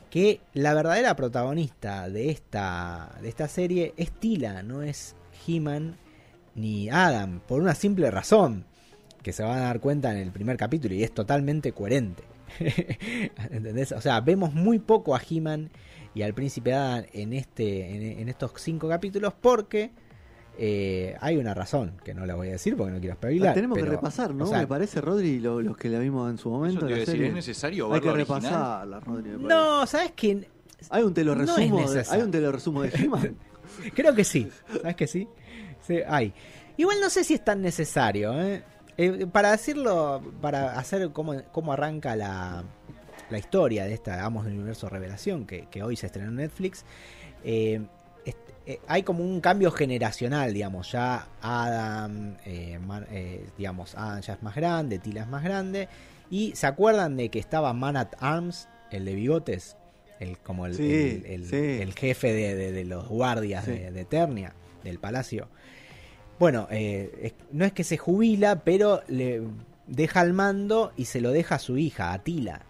que 0.10 0.42
la 0.54 0.74
verdadera 0.74 1.16
protagonista 1.16 2.10
de 2.10 2.30
esta, 2.30 3.12
de 3.22 3.30
esta 3.30 3.48
serie 3.48 3.94
es 3.98 4.12
Tila, 4.12 4.62
no 4.64 4.82
es 4.84 5.16
He-Man 5.48 5.98
ni 6.56 6.90
Adam, 6.90 7.40
por 7.48 7.62
una 7.62 7.74
simple 7.76 8.10
razón, 8.12 8.66
que 9.24 9.32
se 9.32 9.42
van 9.44 9.58
a 9.60 9.62
dar 9.64 9.80
cuenta 9.80 10.12
en 10.12 10.18
el 10.18 10.32
primer 10.32 10.58
capítulo 10.58 10.94
y 10.94 11.04
es 11.04 11.14
totalmente 11.14 11.72
coherente. 11.72 12.24
¿Entendés? 13.52 13.92
O 13.92 14.02
sea, 14.02 14.22
vemos 14.22 14.54
muy 14.54 14.80
poco 14.80 15.16
a 15.16 15.22
He-Man 15.28 15.70
y 16.16 16.22
al 16.22 16.34
príncipe 16.34 16.74
Adam 16.74 17.06
en, 17.14 17.34
este, 17.34 17.96
en, 17.96 18.20
en 18.20 18.30
estos 18.30 18.52
cinco 18.58 18.88
capítulos 18.88 19.34
porque 19.40 19.92
eh, 20.58 21.16
hay 21.20 21.38
una 21.38 21.54
razón, 21.54 21.94
que 22.04 22.14
no 22.14 22.26
la 22.26 22.36
voy 22.36 22.50
a 22.50 22.52
decir 22.52 22.78
porque 22.78 22.92
no 22.94 23.00
quiero 23.00 23.14
La 23.16 23.18
spoilar. 23.18 23.54
tenemos 23.56 23.78
que 23.78 23.86
repasar, 23.86 24.34
¿no? 24.36 24.44
o 24.46 24.48
sea, 24.48 24.60
Me 24.60 24.68
parece, 24.68 25.02
Rodri, 25.02 25.40
lo- 25.40 25.62
los 25.62 25.76
que 25.78 25.90
la 25.90 26.00
vimos 26.00 26.30
en 26.30 26.38
su 26.38 26.50
momento. 26.50 26.86
Te 26.86 26.92
la 26.92 26.98
decir. 27.00 27.24
¿es 27.24 27.34
necesario 27.34 27.92
Hay 27.94 28.02
que 28.02 28.10
original? 28.10 28.42
repasarla, 28.42 29.00
Rodri. 29.00 29.30
me. 29.32 29.48
No, 29.48 29.86
¿sabes 29.88 30.12
qué? 30.16 30.48
Hay 30.90 31.04
un 31.04 31.14
es 31.18 31.38
resumo, 31.38 31.90
de, 31.90 32.06
hay 32.10 32.22
un 32.22 32.30
telo 32.32 32.52
resumo 32.52 32.82
de 32.84 32.90
He-Man. 32.90 33.36
Creo 33.96 34.14
que 34.14 34.24
sí. 34.26 34.50
¿Sabes 34.82 34.96
que 34.96 35.08
sí? 35.08 35.28
Sí, 35.88 35.98
hay. 36.08 36.34
Igual 36.78 36.98
no 37.02 37.10
sé 37.10 37.24
si 37.24 37.34
es 37.36 37.44
tan 37.44 37.62
necesario. 37.62 38.34
¿eh? 38.40 38.64
Eh, 38.98 39.26
para 39.32 39.52
decirlo, 39.52 40.22
para 40.42 40.78
hacer 40.78 41.10
cómo, 41.12 41.42
cómo 41.52 41.74
arranca 41.74 42.16
la, 42.16 42.64
la 43.30 43.38
historia 43.38 43.86
de 43.86 43.94
esta 43.94 44.24
Amos 44.24 44.46
del 44.46 44.54
Universo 44.56 44.88
Revelación, 44.90 45.46
que, 45.46 45.68
que 45.72 45.82
hoy 45.84 45.96
se 45.96 46.06
estrenó 46.08 46.30
en 46.30 46.36
Netflix, 46.36 46.86
eh, 47.44 47.82
eh, 48.66 48.80
hay 48.88 49.04
como 49.04 49.24
un 49.26 49.42
cambio 49.42 49.72
generacional, 49.72 50.54
digamos. 50.54 50.90
Ya 50.94 51.28
Adam, 51.42 52.38
eh, 52.46 52.80
Man- 52.80 53.06
eh, 53.12 53.46
digamos, 53.58 53.94
Adam 53.96 54.22
ya 54.22 54.34
es 54.36 54.42
más 54.44 54.56
grande, 54.56 55.00
Tila 55.00 55.22
es 55.24 55.28
más 55.28 55.44
grande. 55.44 55.90
Y 56.30 56.56
se 56.56 56.68
acuerdan 56.68 57.18
de 57.18 57.28
que 57.30 57.40
estaba 57.40 57.74
Man 57.74 57.98
at 57.98 58.14
Arms, 58.20 58.70
el 58.90 59.04
de 59.04 59.16
bigotes, 59.16 59.76
el, 60.22 60.38
como 60.38 60.66
el, 60.66 60.76
Sí, 60.76 61.24
el- 61.26 61.26
el- 61.26 61.46
sí. 61.50 61.82
el 61.82 61.94
jefe 61.94 62.32
de, 62.32 62.56
de- 62.56 62.72
de 62.72 62.86
los 62.86 63.10
guardias 63.10 63.66
Sí. 63.66 63.72
de, 63.72 63.92
de 63.92 64.02
Eternia, 64.02 64.54
del 64.84 64.98
palacio. 65.00 65.50
Bueno, 66.40 66.68
eh, 66.72 67.12
es- 67.22 67.34
no 67.52 67.66
es 67.66 67.72
que 67.74 67.84
se 67.84 67.98
jubila, 67.98 68.64
pero 68.64 69.02
le 69.08 69.44
deja 69.88 70.22
el 70.22 70.34
mando 70.34 70.92
y 70.98 71.06
se 71.06 71.22
lo 71.22 71.32
deja 71.32 71.56
a 71.56 71.60
su 71.60 71.78
hija, 71.78 72.14
a 72.14 72.20
Tila. 72.24 72.62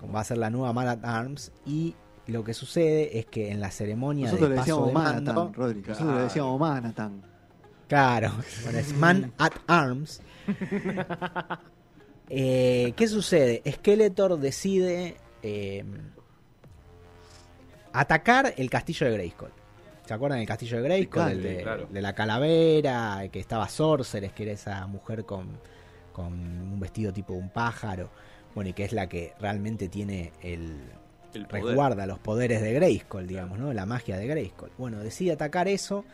Como 0.00 0.12
va 0.12 0.20
a 0.20 0.24
ser 0.24 0.38
la 0.38 0.50
nueva 0.50 0.72
Man 0.72 0.88
at 0.88 1.04
Arms. 1.04 1.52
Y 1.64 1.94
lo 2.26 2.44
que 2.44 2.52
sucede 2.54 3.18
es 3.18 3.26
que 3.26 3.50
en 3.50 3.60
la 3.60 3.70
ceremonia 3.70 4.26
Nosotros 4.26 4.50
de 4.50 4.54
le 4.56 4.60
paso 4.60 4.66
decíamos 4.66 4.88
de 4.88 4.92
mando, 4.94 5.32
Manhattan, 5.32 5.54
Rodri. 5.54 5.80
Nosotros 5.82 6.14
le 6.16 6.22
decíamos 6.22 6.60
Manhattan. 6.60 7.22
Claro, 7.88 8.32
bueno, 8.64 8.78
es 8.78 8.92
Man 8.94 9.32
at 9.38 9.52
Arms. 9.66 10.20
Eh, 12.28 12.92
¿Qué 12.96 13.06
sucede? 13.06 13.62
Skeletor 13.70 14.36
decide 14.40 15.16
eh, 15.44 15.84
atacar 17.92 18.52
el 18.56 18.68
castillo 18.68 19.06
de 19.06 19.12
Grayskull. 19.12 19.50
¿Se 20.06 20.14
acuerdan 20.14 20.38
del 20.38 20.46
castillo 20.48 20.76
de 20.78 20.82
Grayskull? 20.84 21.28
El 21.30 21.42
de, 21.42 21.56
claro. 21.62 21.86
de 21.90 22.00
la 22.00 22.14
calavera, 22.14 23.22
que 23.30 23.40
estaba 23.40 23.68
Sorceres, 23.68 24.32
que 24.32 24.44
era 24.44 24.52
esa 24.52 24.86
mujer 24.86 25.24
con, 25.24 25.48
con 26.12 26.32
un 26.32 26.80
vestido 26.80 27.12
tipo 27.12 27.32
un 27.34 27.50
pájaro. 27.50 28.08
Bueno, 28.54 28.70
y 28.70 28.72
que 28.72 28.84
es 28.84 28.92
la 28.92 29.08
que 29.08 29.34
realmente 29.40 29.88
tiene 29.88 30.32
el, 30.40 30.76
resguarda 31.50 32.06
los 32.06 32.18
poderes 32.18 32.62
de 32.62 32.72
Grayskull, 32.72 33.26
digamos, 33.26 33.58
¿no? 33.58 33.72
La 33.72 33.84
magia 33.84 34.16
de 34.16 34.26
Grayskull. 34.26 34.70
Bueno, 34.78 35.00
decide 35.00 35.32
atacar 35.32 35.68
eso. 35.68 36.04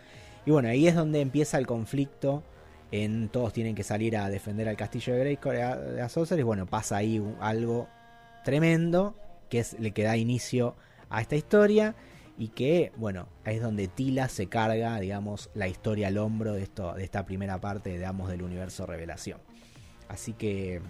Y 0.44 0.50
bueno, 0.50 0.68
ahí 0.68 0.88
es 0.88 0.94
donde 0.96 1.20
empieza 1.20 1.58
el 1.58 1.66
conflicto 1.66 2.42
en 2.90 3.28
todos 3.28 3.52
tienen 3.52 3.74
que 3.74 3.84
salir 3.84 4.16
a 4.16 4.28
defender 4.28 4.68
al 4.68 4.76
castillo 4.76 5.14
de 5.14 5.20
Grayskull 5.20 5.52
de 5.54 6.02
Azózar, 6.02 6.38
y 6.38 6.42
bueno, 6.42 6.66
pasa 6.66 6.96
ahí 6.96 7.18
un- 7.18 7.36
algo 7.40 7.88
tremendo 8.44 9.14
que 9.48 9.60
es 9.60 9.78
le 9.78 9.92
que 9.92 10.02
da 10.02 10.16
inicio 10.16 10.74
a 11.10 11.20
esta 11.20 11.36
historia 11.36 11.94
y 12.38 12.48
que, 12.48 12.92
bueno, 12.96 13.28
es 13.44 13.60
donde 13.60 13.88
Tila 13.88 14.28
se 14.28 14.46
carga, 14.46 14.98
digamos, 15.00 15.50
la 15.54 15.68
historia 15.68 16.08
al 16.08 16.18
hombro 16.18 16.54
de, 16.54 16.62
esto, 16.62 16.94
de 16.94 17.04
esta 17.04 17.24
primera 17.26 17.60
parte, 17.60 17.90
digamos, 17.90 18.30
del 18.30 18.42
universo 18.42 18.86
revelación. 18.86 19.38
Así 20.08 20.32
que 20.32 20.80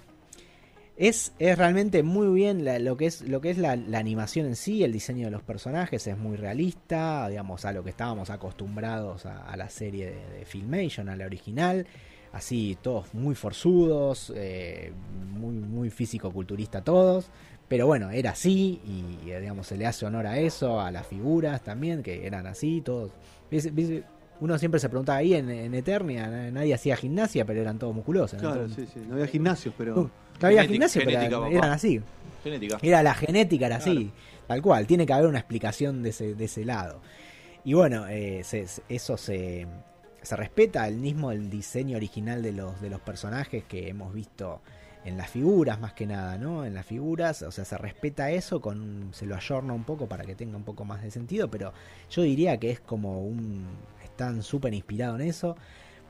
es, 0.96 1.32
es 1.38 1.58
realmente 1.58 2.02
muy 2.02 2.28
bien 2.32 2.64
lo 2.84 2.96
que 2.96 3.06
es, 3.06 3.22
lo 3.22 3.40
que 3.40 3.50
es 3.50 3.58
la, 3.58 3.72
animación 3.72 4.46
en 4.46 4.56
sí, 4.56 4.84
el 4.84 4.92
diseño 4.92 5.26
de 5.26 5.30
los 5.30 5.42
personajes 5.42 6.06
es 6.06 6.16
muy 6.16 6.36
realista, 6.36 7.28
digamos, 7.28 7.64
a 7.64 7.72
lo 7.72 7.82
que 7.82 7.90
estábamos 7.90 8.30
acostumbrados 8.30 9.26
a, 9.26 9.44
a 9.44 9.56
la 9.56 9.68
serie 9.68 10.10
de, 10.10 10.38
de 10.38 10.44
Filmation, 10.44 11.08
a 11.08 11.16
la 11.16 11.26
original. 11.26 11.86
Así, 12.32 12.78
todos 12.80 13.12
muy 13.14 13.34
forzudos, 13.34 14.32
eh, 14.34 14.92
muy, 15.34 15.54
muy 15.54 15.90
físico-culturista 15.90 16.82
todos. 16.82 17.26
Pero 17.68 17.86
bueno, 17.86 18.10
era 18.10 18.30
así 18.30 18.80
y 18.84 19.30
eh, 19.30 19.40
digamos 19.40 19.66
se 19.66 19.76
le 19.76 19.86
hace 19.86 20.04
honor 20.06 20.26
a 20.26 20.38
eso, 20.38 20.80
a 20.80 20.90
las 20.90 21.06
figuras 21.06 21.62
también, 21.62 22.02
que 22.02 22.26
eran 22.26 22.46
así, 22.46 22.80
todos. 22.80 23.12
¿Ves- 23.50 23.74
ves? 23.74 24.02
Uno 24.40 24.58
siempre 24.58 24.80
se 24.80 24.88
preguntaba 24.88 25.18
ahí 25.18 25.34
en, 25.34 25.48
en 25.50 25.72
Eternia, 25.74 26.26
na- 26.26 26.50
nadie 26.50 26.74
hacía 26.74 26.96
gimnasia, 26.96 27.44
pero 27.44 27.60
eran 27.60 27.78
todos 27.78 27.94
musculosos. 27.94 28.40
Claro, 28.40 28.68
sí, 28.68 28.86
sí. 28.92 29.00
No 29.06 29.14
había 29.14 29.26
gimnasios, 29.28 29.74
pero. 29.78 30.00
Uh, 30.00 30.10
no 30.40 30.48
había 30.48 30.64
gimnasio, 30.64 31.00
pero 31.04 31.12
genética, 31.20 31.46
eran, 31.48 31.60
papá. 31.60 31.72
así. 31.74 32.00
Genética. 32.42 32.78
Era 32.82 33.02
la 33.04 33.14
genética, 33.14 33.66
era 33.66 33.76
así, 33.76 34.10
tal 34.48 34.60
cual. 34.60 34.86
Tiene 34.86 35.06
que 35.06 35.12
haber 35.12 35.28
una 35.28 35.38
explicación 35.38 36.02
de 36.02 36.10
ese, 36.10 36.34
de 36.34 36.44
ese 36.46 36.64
lado. 36.64 37.00
Y 37.64 37.74
bueno, 37.74 38.06
eh, 38.08 38.40
se- 38.42 38.66
eso 38.88 39.16
se, 39.16 39.66
se 40.22 40.36
respeta 40.36 40.86
el 40.86 40.96
mismo 40.96 41.32
el 41.32 41.50
diseño 41.50 41.96
original 41.96 42.42
de 42.42 42.52
los, 42.52 42.80
de 42.80 42.90
los 42.90 43.00
personajes 43.00 43.64
que 43.64 43.88
hemos 43.88 44.12
visto 44.12 44.60
en 45.04 45.16
las 45.16 45.30
figuras, 45.30 45.80
más 45.80 45.94
que 45.94 46.06
nada, 46.06 46.38
¿no? 46.38 46.64
En 46.64 46.74
las 46.74 46.86
figuras, 46.86 47.42
o 47.42 47.50
sea, 47.50 47.64
se 47.64 47.76
respeta 47.76 48.30
eso, 48.30 48.60
con 48.60 49.10
se 49.12 49.26
lo 49.26 49.34
ayorna 49.34 49.72
un 49.72 49.84
poco 49.84 50.08
para 50.08 50.24
que 50.24 50.34
tenga 50.34 50.56
un 50.56 50.62
poco 50.62 50.84
más 50.84 51.02
de 51.02 51.10
sentido, 51.10 51.50
pero 51.50 51.72
yo 52.08 52.22
diría 52.22 52.58
que 52.58 52.70
es 52.70 52.80
como 52.80 53.20
un... 53.20 53.66
están 54.04 54.42
súper 54.42 54.74
inspirados 54.74 55.20
en 55.20 55.26
eso 55.26 55.56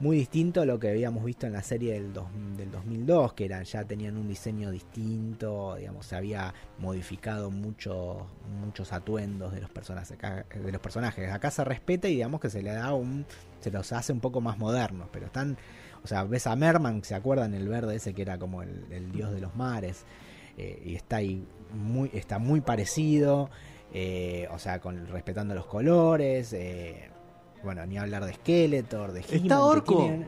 muy 0.01 0.17
distinto 0.17 0.61
a 0.61 0.65
lo 0.65 0.81
que 0.81 0.91
habíamos 0.91 1.25
visto 1.25 1.47
en 1.47 1.53
la 1.53 1.63
serie 1.63 1.95
del, 1.95 2.13
del 2.57 2.71
2002, 2.71 3.35
que 3.35 3.49
ya 3.49 3.85
tenían 3.85 4.17
un 4.17 4.27
diseño 4.29 4.71
distinto, 4.71 5.77
digamos, 5.77 6.07
se 6.07 6.17
había 6.17 6.53
modificado 6.79 7.51
muchos 7.51 8.17
muchos 8.61 8.93
atuendos 8.93 9.53
de 9.53 9.61
los 9.61 9.71
personajes 9.71 10.19
de 10.19 10.73
los 10.73 10.81
personajes. 10.81 11.31
Acá 11.31 11.51
se 11.51 11.65
respeta 11.65 12.09
y 12.09 12.15
digamos 12.15 12.41
que 12.41 12.51
se 12.51 12.63
le 12.63 12.73
da 12.73 12.93
un 12.95 13.25
se 13.61 13.71
los 13.71 13.93
hace 13.93 14.13
un 14.13 14.21
poco 14.21 14.41
más 14.41 14.59
modernos, 14.59 15.09
pero 15.13 15.27
están, 15.27 15.57
o 16.03 16.09
sea, 16.09 16.25
ves 16.25 16.47
a 16.47 16.57
Merman, 16.57 17.05
¿se 17.05 17.15
acuerdan 17.15 17.55
el 17.55 17.69
verde 17.69 17.97
ese 17.97 18.13
que 18.13 18.23
era 18.23 18.39
como 18.39 18.63
el, 18.63 19.13
dios 19.13 19.33
de 19.33 19.41
los 19.41 19.55
mares? 19.55 20.05
Eh, 20.59 20.83
y 20.85 20.95
está 20.97 21.17
ahí 21.17 21.47
muy 21.73 22.11
está 22.13 22.39
muy 22.39 22.61
parecido, 22.61 23.51
eh, 23.95 24.49
o 24.51 24.59
sea, 24.59 24.81
respetando 25.11 25.55
los 25.55 25.67
colores, 25.67 26.53
eh, 26.53 27.09
bueno, 27.64 27.85
ni 27.87 27.99
hablar 27.99 28.25
de 28.25 28.35
Skeletor, 28.35 29.12
de 29.12 29.21
¿Está 29.21 29.35
He-Man, 29.37 29.49
que 29.49 29.54
Orco? 29.54 29.97
tienen- 29.99 30.26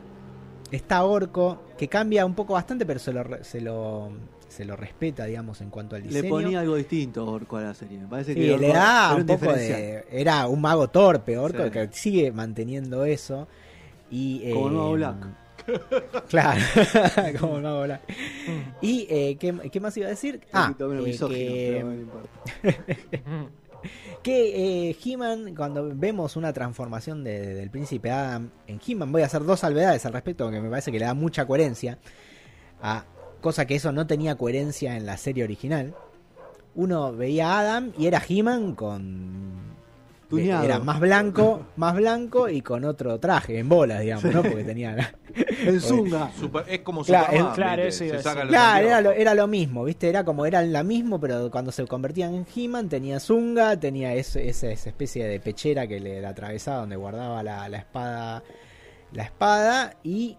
Está 0.71 1.03
Orco, 1.05 1.61
que 1.77 1.87
cambia 1.87 2.25
un 2.25 2.33
poco 2.33 2.53
bastante, 2.53 2.85
pero 2.85 2.99
se 2.99 3.13
lo, 3.13 3.23
se 3.43 3.61
lo, 3.61 4.09
se 4.47 4.65
lo 4.65 4.75
respeta, 4.75 5.25
digamos, 5.25 5.61
en 5.61 5.69
cuanto 5.69 5.95
al 5.95 6.03
diseño. 6.03 6.23
Le 6.23 6.29
ponía 6.29 6.59
algo 6.61 6.75
distinto 6.75 7.25
Orco 7.25 7.57
a 7.57 7.61
la 7.61 7.73
serie. 7.73 7.99
Me 7.99 8.07
parece 8.07 8.33
Sí, 8.33 8.39
que 8.41 8.51
Orco 8.53 8.61
le 8.61 8.67
da 8.69 9.07
era 9.11 9.15
un 9.15 9.25
poco 9.27 9.53
de... 9.53 10.05
Era 10.11 10.47
un 10.47 10.61
mago 10.61 10.87
torpe, 10.89 11.37
Orco, 11.37 11.63
Sí. 11.65 11.69
que 11.71 11.89
sigue 11.91 12.31
manteniendo 12.31 13.05
eso. 13.05 13.47
Y, 14.09 14.51
Como 14.53 14.95
el 14.95 15.03
eh, 15.03 15.05
Black. 15.05 15.27
Claro, 16.29 16.61
como 17.39 17.59
mago 17.61 17.83
Black. 17.83 18.01
Y, 18.81 19.07
eh, 19.09 19.37
¿qué, 19.39 19.53
qué 19.71 19.79
más 19.79 19.95
iba 19.97 20.07
a 20.07 20.09
decir? 20.09 20.41
Un 20.45 20.49
Ah, 20.53 20.75
eh, 20.77 20.83
misógino, 20.83 21.27
que, 21.29 21.71
pero 21.75 21.87
no 21.87 21.93
importa. 21.95 22.29
que 24.23 24.89
eh, 24.89 24.97
He-Man, 25.03 25.53
cuando 25.55 25.91
vemos 25.93 26.35
una 26.35 26.51
transformación 26.53 27.23
de- 27.23 27.53
del 27.53 27.69
príncipe 27.69 28.11
Adam 28.11 28.49
en 28.67 28.79
He-Man, 28.85 29.11
voy 29.11 29.21
a 29.21 29.25
hacer 29.25 29.43
dos 29.43 29.59
salvedades 29.59 30.05
al 30.05 30.13
respecto, 30.13 30.49
que 30.49 30.61
me 30.61 30.69
parece 30.69 30.91
que 30.91 30.99
le 30.99 31.05
da 31.05 31.13
mucha 31.13 31.45
coherencia, 31.45 31.99
a 32.81 33.05
cosa 33.41 33.65
que 33.65 33.75
eso 33.75 33.91
no 33.91 34.07
tenía 34.07 34.35
coherencia 34.35 34.97
en 34.97 35.05
la 35.05 35.17
serie 35.17 35.43
original. 35.43 35.93
Uno 36.73 37.13
veía 37.13 37.51
a 37.51 37.59
Adam 37.61 37.91
y 37.97 38.07
era 38.07 38.21
He-Man 38.27 38.75
con... 38.75 39.74
Tuneado. 40.29 40.63
Era 40.65 40.79
más 40.79 40.99
blanco, 40.99 41.67
más 41.75 41.95
blanco 41.95 42.49
y 42.49 42.61
con 42.61 42.83
otro 42.83 43.19
traje, 43.19 43.59
en 43.59 43.69
bolas, 43.69 44.01
digamos, 44.01 44.25
¿no? 44.33 44.41
Porque 44.41 44.63
tenía... 44.63 44.95
la- 44.95 45.13
El 45.65 45.81
Zunga. 45.81 46.31
Super- 46.39 46.63
es 46.67 46.79
como 46.79 47.03
Claro, 47.03 47.25
Superman, 47.25 47.47
es- 47.49 47.55
claro, 47.55 47.83
¿viste? 47.83 47.87
eso 47.89 48.05
iba 48.05 48.17
Se 48.17 48.23
saca 48.23 48.47
Claro, 48.47 48.87
era 48.87 49.01
lo, 49.01 49.11
era 49.11 49.33
lo 49.35 49.47
mismo, 49.47 49.83
¿viste? 49.83 50.09
Era 50.09 50.23
como 50.23 50.45
era 50.45 50.61
la 50.61 50.83
mismo, 50.83 51.19
pero 51.19 51.51
cuando 51.51 51.71
se 51.71 51.85
convertían 51.85 52.33
en 52.33 52.45
He-Man 52.55 52.89
tenía 52.89 53.19
Zunga, 53.19 53.79
tenía 53.79 54.13
ese- 54.15 54.47
ese- 54.49 54.71
esa 54.71 54.89
especie 54.89 55.25
de 55.27 55.39
pechera 55.39 55.87
que 55.87 55.99
le, 55.99 56.25
atravesaba 56.25 56.77
donde 56.79 56.95
guardaba 56.95 57.43
la, 57.43 57.67
la 57.69 57.77
espada 57.77 58.43
la 59.11 59.23
espada 59.23 59.93
y 60.03 60.37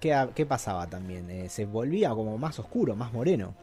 ¿qué, 0.00 0.28
qué 0.34 0.46
pasaba 0.46 0.86
también? 0.86 1.28
Eh, 1.30 1.48
se 1.48 1.64
volvía 1.66 2.10
como 2.10 2.38
más 2.38 2.58
oscuro, 2.58 2.94
más 2.96 3.12
moreno. 3.12 3.54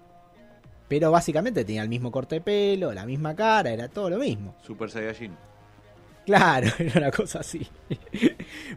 Pero 0.88 1.10
básicamente 1.10 1.64
tenía 1.64 1.84
el 1.84 1.90
mismo 1.90 2.12
corte 2.12 2.36
de 2.36 2.42
pelo, 2.42 2.92
la 2.94 3.06
misma 3.06 3.34
cara, 3.36 3.70
era 3.72 3.88
todo 3.88 4.10
lo 4.10 4.18
mismo. 4.18 4.56
Super 4.62 4.90
Saiyajin. 4.92 5.32
Claro, 6.26 6.68
era 6.80 7.00
una 7.00 7.12
cosa 7.12 7.40
así. 7.40 7.68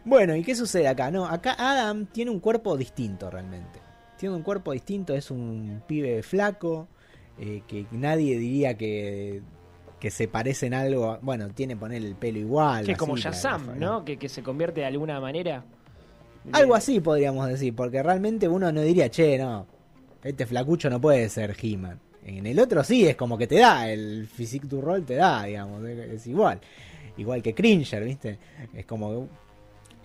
bueno, 0.03 0.35
¿y 0.35 0.43
qué 0.43 0.55
sucede 0.55 0.87
acá? 0.87 1.11
No, 1.11 1.25
acá 1.25 1.55
Adam 1.57 2.05
tiene 2.07 2.31
un 2.31 2.39
cuerpo 2.39 2.75
distinto 2.77 3.29
realmente. 3.29 3.79
Tiene 4.17 4.35
un 4.35 4.43
cuerpo 4.43 4.71
distinto, 4.71 5.13
es 5.13 5.29
un 5.29 5.81
pibe 5.85 6.23
flaco, 6.23 6.87
eh, 7.37 7.61
que 7.67 7.85
nadie 7.91 8.37
diría 8.39 8.75
que, 8.75 9.41
que 9.99 10.09
se 10.09 10.27
parece 10.27 10.67
en 10.67 10.73
algo. 10.73 11.11
a- 11.11 11.19
Bueno, 11.21 11.49
tiene 11.49 11.75
poner 11.75 12.03
el 12.03 12.15
pelo 12.15 12.39
igual. 12.39 12.85
Que 12.85 12.93
así, 12.93 12.99
como 12.99 13.17
Shazam, 13.17 13.77
¿no? 13.77 14.05
Que, 14.05 14.17
que 14.17 14.29
se 14.29 14.41
convierte 14.41 14.81
de 14.81 14.87
alguna 14.87 15.19
manera. 15.19 15.63
Algo 16.51 16.75
así 16.75 16.99
podríamos 16.99 17.47
decir, 17.47 17.75
porque 17.75 18.01
realmente 18.03 18.47
uno 18.47 18.71
no 18.71 18.81
diría, 18.81 19.09
che, 19.09 19.37
no, 19.37 19.65
este 20.23 20.45
flacucho 20.45 20.89
no 20.89 21.01
puede 21.01 21.27
ser 21.29 21.55
He-Man. 21.59 21.99
En 22.23 22.45
el 22.47 22.59
otro 22.59 22.83
sí, 22.83 23.07
es 23.07 23.15
como 23.15 23.37
que 23.37 23.47
te 23.47 23.59
da, 23.59 23.89
el 23.89 24.27
physique 24.27 24.67
du 24.67 24.79
rol 24.81 25.03
te 25.05 25.15
da, 25.15 25.43
digamos, 25.43 25.83
es 25.85 25.97
es 26.11 26.27
igual. 26.27 26.59
Igual 27.17 27.41
que 27.41 27.53
Cringer, 27.53 28.03
¿viste? 28.03 28.39
Es 28.73 28.85
como. 28.85 29.27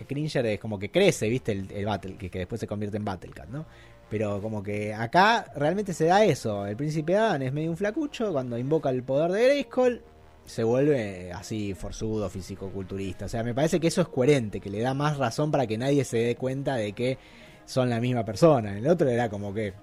Cringer 0.07 0.45
es 0.47 0.59
como 0.59 0.79
que 0.79 0.89
crece, 0.89 1.29
¿viste? 1.29 1.51
El, 1.51 1.85
Battle, 1.85 2.15
que, 2.15 2.29
que 2.29 2.39
después 2.39 2.59
se 2.59 2.67
convierte 2.67 2.97
en 2.97 3.05
Battlecat, 3.05 3.49
¿no? 3.49 3.65
Pero 4.09 4.41
como 4.41 4.61
que 4.63 4.93
acá 4.93 5.45
realmente 5.55 5.93
se 5.93 6.05
da 6.05 6.25
eso. 6.25 6.65
El 6.65 6.75
príncipe 6.75 7.15
Adam 7.15 7.41
es 7.43 7.53
medio 7.53 7.69
un 7.69 7.77
flacucho, 7.77 8.31
cuando 8.31 8.57
invoca 8.57 8.89
el 8.89 9.03
poder 9.03 9.31
de 9.31 9.43
Grayskull, 9.43 10.01
se 10.45 10.63
vuelve 10.63 11.31
así 11.31 11.73
forzudo, 11.73 12.29
físico-culturista. 12.29 13.25
O 13.25 13.29
sea, 13.29 13.43
me 13.43 13.53
parece 13.53 13.79
que 13.79 13.87
eso 13.87 14.01
es 14.01 14.07
coherente, 14.07 14.59
que 14.59 14.69
le 14.69 14.81
da 14.81 14.93
más 14.93 15.17
razón 15.17 15.51
para 15.51 15.67
que 15.67 15.77
nadie 15.77 16.03
se 16.03 16.17
dé 16.17 16.35
cuenta 16.35 16.75
de 16.75 16.93
que 16.93 17.17
son 17.65 17.89
la 17.89 18.01
misma 18.01 18.25
persona. 18.25 18.77
El 18.77 18.87
otro 18.87 19.07
era 19.07 19.29
como 19.29 19.53
que 19.53 19.73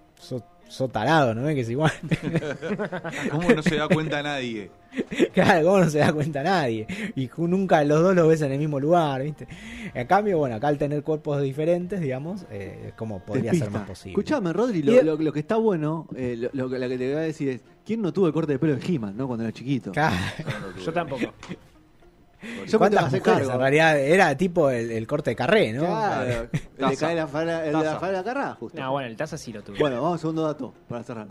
sos 0.68 0.90
tarado, 0.92 1.34
¿no 1.34 1.42
ves 1.42 1.54
que 1.54 1.60
es 1.62 1.70
igual? 1.70 1.92
¿Cómo 3.30 3.48
no 3.50 3.62
se 3.62 3.76
da 3.76 3.88
cuenta 3.88 4.22
nadie? 4.22 4.70
claro, 5.34 5.66
¿cómo 5.66 5.78
no 5.84 5.90
se 5.90 5.98
da 5.98 6.12
cuenta 6.12 6.42
nadie? 6.42 6.86
Y 7.14 7.28
nunca 7.36 7.82
los 7.84 8.02
dos 8.02 8.14
los 8.14 8.28
ves 8.28 8.42
en 8.42 8.52
el 8.52 8.58
mismo 8.58 8.80
lugar, 8.80 9.22
¿viste? 9.22 9.46
En 9.94 10.06
cambio, 10.06 10.38
bueno, 10.38 10.56
acá 10.56 10.68
al 10.68 10.78
tener 10.78 11.02
cuerpos 11.02 11.42
diferentes, 11.42 12.00
digamos, 12.00 12.46
eh, 12.50 12.86
es 12.88 12.92
como 12.94 13.20
podría 13.20 13.52
ser 13.54 13.70
más 13.70 13.86
posible. 13.86 14.12
Escuchame, 14.12 14.52
Rodri, 14.52 14.82
lo, 14.82 14.92
de- 14.92 15.02
lo- 15.02 15.16
lo 15.16 15.32
que 15.32 15.40
está 15.40 15.56
bueno, 15.56 16.06
eh, 16.16 16.36
lo, 16.52 16.68
lo 16.68 16.70
que 16.70 16.78
te 16.78 16.96
voy 17.12 17.16
a 17.16 17.20
decir 17.26 17.48
es: 17.48 17.60
¿quién 17.84 18.00
no 18.02 18.12
tuvo 18.12 18.26
el 18.26 18.32
corte 18.32 18.52
de 18.52 18.58
pelo 18.58 18.76
de 18.76 18.86
He-Man, 18.86 19.16
no? 19.16 19.26
Cuando 19.26 19.44
era 19.44 19.52
chiquito. 19.52 19.92
Claro. 19.92 20.16
Yo 20.84 20.92
tampoco. 20.92 21.32
Yo 22.66 22.78
¿Cuántas 22.78 23.04
mujeres? 23.04 23.22
cargo. 23.22 23.50
En 23.52 23.58
realidad 23.58 23.98
era 23.98 24.36
tipo 24.36 24.70
el, 24.70 24.90
el 24.90 25.06
corte 25.06 25.30
de 25.30 25.36
carré, 25.36 25.72
¿no? 25.72 25.86
Claro, 25.86 26.22
el 26.30 26.50
de 26.50 26.58
Taza. 26.78 27.06
cae 27.06 27.14
la 27.16 27.26
fala, 27.26 27.66
el 27.66 27.72
de 27.76 27.84
la 27.84 27.98
fala 27.98 28.22
carrá, 28.24 28.54
justo. 28.54 28.80
No, 28.80 28.92
bueno, 28.92 29.08
el 29.08 29.16
Taza 29.16 29.36
sí 29.36 29.52
lo 29.52 29.62
tuve. 29.62 29.78
Bueno, 29.78 29.96
vamos 29.96 30.14
al 30.14 30.18
segundo 30.20 30.42
dato 30.44 30.72
para 30.88 31.02
cerrar. 31.02 31.28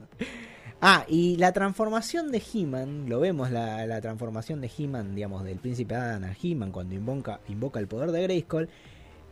Ah, 0.81 1.05
y 1.07 1.37
la 1.37 1.51
transformación 1.53 2.31
de 2.31 2.41
He-Man, 2.53 3.05
lo 3.09 3.19
vemos, 3.19 3.49
la, 3.49 3.85
la 3.87 3.99
transformación 4.01 4.61
de 4.61 4.69
He-Man, 4.77 5.15
digamos, 5.15 5.43
del 5.43 5.57
príncipe 5.57 5.95
Adam 5.95 6.23
a 6.25 6.35
He-Man 6.41 6.71
cuando 6.71 6.93
invoca, 6.93 7.39
invoca 7.47 7.79
el 7.79 7.87
poder 7.87 8.11
de 8.11 8.21
Grayskull, 8.23 8.69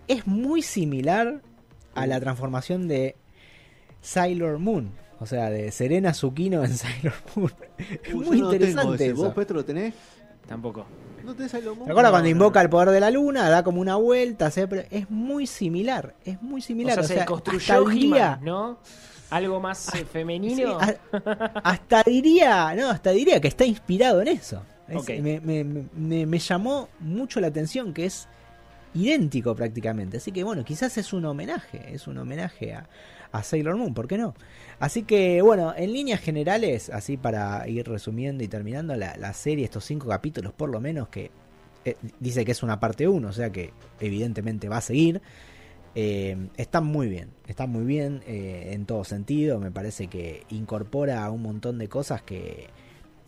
es 0.07 0.25
muy 0.25 0.61
similar 0.63 1.41
a 1.93 2.07
la 2.07 2.19
transformación 2.19 2.87
de 2.87 3.15
Sailor 4.01 4.59
Moon. 4.59 4.91
O 5.19 5.25
sea, 5.25 5.49
de 5.49 5.71
Serena 5.71 6.11
Tsukino 6.11 6.63
en 6.63 6.73
Sailor 6.77 7.13
Moon. 7.35 7.53
Es 8.03 8.13
Uy, 8.13 8.25
muy 8.25 8.39
no 8.41 8.49
tengo 8.49 8.53
interesante 8.53 8.95
ese. 9.05 9.13
eso. 9.13 9.23
¿Vos, 9.25 9.33
Petro, 9.33 9.55
lo 9.57 9.65
tenés? 9.65 9.93
Tampoco. 10.47 10.85
¿No? 11.25 11.33
¿Te 11.35 11.91
acuerdas 11.91 12.11
cuando 12.11 12.29
invoca 12.29 12.61
el 12.61 12.69
poder 12.69 12.89
de 12.89 12.99
la 12.99 13.09
luna? 13.11 13.49
Da 13.49 13.63
como 13.63 13.81
una 13.81 13.95
vuelta, 13.95 14.51
se- 14.51 14.67
pero 14.67 14.83
es 14.91 15.09
muy 15.09 15.47
similar. 15.47 16.13
Es 16.23 16.41
muy 16.41 16.61
O 16.61 16.63
similar. 16.63 16.93
sea, 16.95 17.03
O 17.03 17.07
se 17.07 17.13
sea, 17.15 17.25
construyó 17.25 17.89
He-Man, 17.91 18.39
¿no? 18.43 18.77
Algo 19.31 19.59
más 19.59 19.93
eh, 19.95 20.05
femenino. 20.05 20.79
Sí, 20.79 20.93
a- 21.11 21.61
hasta 21.63 22.03
diría, 22.03 22.73
no, 22.75 22.89
hasta 22.89 23.09
diría 23.11 23.41
que 23.41 23.47
está 23.47 23.65
inspirado 23.65 24.21
en 24.21 24.27
eso. 24.29 24.61
Es- 24.87 24.97
Ok. 24.97 25.09
me, 25.21 25.39
me- 25.41 25.63
me- 25.63 26.25
me 26.27 26.39
llamó 26.39 26.89
mucho 26.99 27.39
la 27.39 27.47
atención 27.47 27.91
que 27.93 28.05
es 28.05 28.27
idéntico 28.93 29.55
prácticamente. 29.55 30.17
Así 30.17 30.31
que 30.31 30.43
bueno, 30.43 30.63
quizás 30.63 30.97
es 30.97 31.11
un 31.11 31.25
homenaje, 31.25 31.93
es 31.93 32.07
un 32.07 32.17
homenaje 32.17 32.73
a, 32.75 32.87
a 33.35 33.43
Sailor 33.43 33.75
Moon, 33.75 33.93
¿por 33.93 34.07
qué 34.07 34.17
no? 34.17 34.33
Así 34.79 35.03
que 35.03 35.41
bueno, 35.41 35.73
en 35.75 35.93
líneas 35.93 36.21
generales, 36.21 36.89
así 36.89 37.17
para 37.17 37.67
ir 37.67 37.87
resumiendo 37.87 38.43
y 38.43 38.47
terminando 38.47 38.95
la, 38.95 39.33
serie, 39.33 39.65
estos 39.65 39.85
cinco 39.85 40.07
capítulos 40.07 40.53
por 40.53 40.69
lo 40.69 40.79
menos, 40.79 41.09
que 41.09 41.31
eh, 41.83 41.95
dice 42.19 42.45
que 42.45 42.51
es 42.51 42.63
una 42.63 42.79
parte 42.79 43.07
1, 43.07 43.27
o 43.27 43.33
sea 43.33 43.51
que 43.51 43.71
evidentemente 43.99 44.69
va 44.69 44.77
a 44.77 44.81
seguir. 44.81 45.21
Eh, 45.97 46.49
está 46.57 46.81
muy 46.81 47.07
bien, 47.07 47.29
está 47.47 47.67
muy 47.67 47.85
bien 47.85 48.21
eh, 48.27 48.71
en 48.73 48.85
todo 48.85 49.03
sentido. 49.03 49.59
Me 49.59 49.71
parece 49.71 50.07
que 50.07 50.43
incorpora 50.49 51.29
un 51.29 51.41
montón 51.41 51.77
de 51.77 51.87
cosas 51.87 52.21
que, 52.21 52.67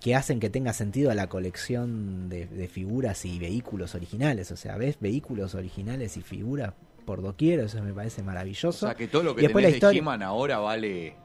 que 0.02 0.16
hacen 0.16 0.40
que 0.42 0.50
tenga 0.50 0.74
sentido 0.74 1.12
a 1.12 1.16
la 1.16 1.28
colección 1.28 2.28
de, 2.28 2.46
de 2.46 2.68
figuras 2.68 3.24
y 3.26 3.40
vehículos 3.40 3.96
originales. 3.96 4.52
O 4.52 4.58
sea, 4.58 4.76
ves 4.78 4.98
vehículos 5.00 5.56
originales 5.56 6.18
y 6.18 6.22
figuras 6.22 6.74
por 7.08 7.22
doquier, 7.24 7.62
eso 7.62 7.82
me 7.82 7.94
parece 7.94 8.22
O 8.22 8.26
maravilloso. 8.26 8.86
sea 8.86 8.94
que 8.96 9.08
todo 9.08 9.24
lo 9.24 9.34
que 9.36 9.44
después 9.44 9.64
la 9.64 9.70
tenés 9.70 9.74
de 9.82 9.88
historia- 9.88 10.00
He-Man 10.02 10.22
ahora 10.24 10.60
vale 10.60 11.16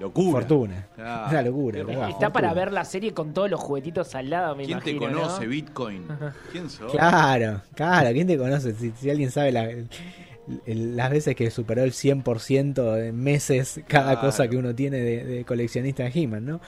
locura. 0.00 0.40
Fortuna. 0.40 0.88
Una 0.98 1.42
locura. 1.42 1.78
La 1.78 1.84
rico. 1.84 2.06
Está 2.08 2.30
para 2.32 2.52
ver 2.52 2.72
la 2.72 2.84
serie 2.84 3.14
con 3.14 3.32
todos 3.32 3.48
los 3.48 3.60
juguetitos 3.60 4.12
al 4.16 4.28
lado, 4.28 4.56
me 4.56 4.64
¿Quién 4.66 4.80
te 4.80 4.96
conoce, 4.96 5.44
¿no? 5.44 5.50
Bitcoin? 5.50 6.08
¿Quién 6.50 6.68
sos? 6.68 6.90
Claro, 6.90 7.62
claro, 7.74 8.10
¿quién 8.12 8.26
te 8.26 8.36
conoce? 8.36 8.74
Si, 8.74 8.90
si 8.90 9.08
alguien 9.08 9.30
sabe 9.30 9.52
la- 9.52 9.70
el- 9.70 9.88
el- 10.66 10.96
las 10.96 11.10
veces 11.10 11.36
que 11.36 11.48
superó 11.50 11.84
el 11.84 11.92
100% 11.92 12.96
en 12.98 13.16
meses 13.16 13.80
cada 13.86 14.12
Claro. 14.14 14.20
cosa 14.22 14.48
que 14.48 14.56
uno 14.56 14.74
tiene 14.74 14.98
de, 14.98 15.24
de 15.24 15.44
coleccionista 15.44 16.02
de 16.02 16.10
He-Man, 16.12 16.44
¿no? 16.44 16.60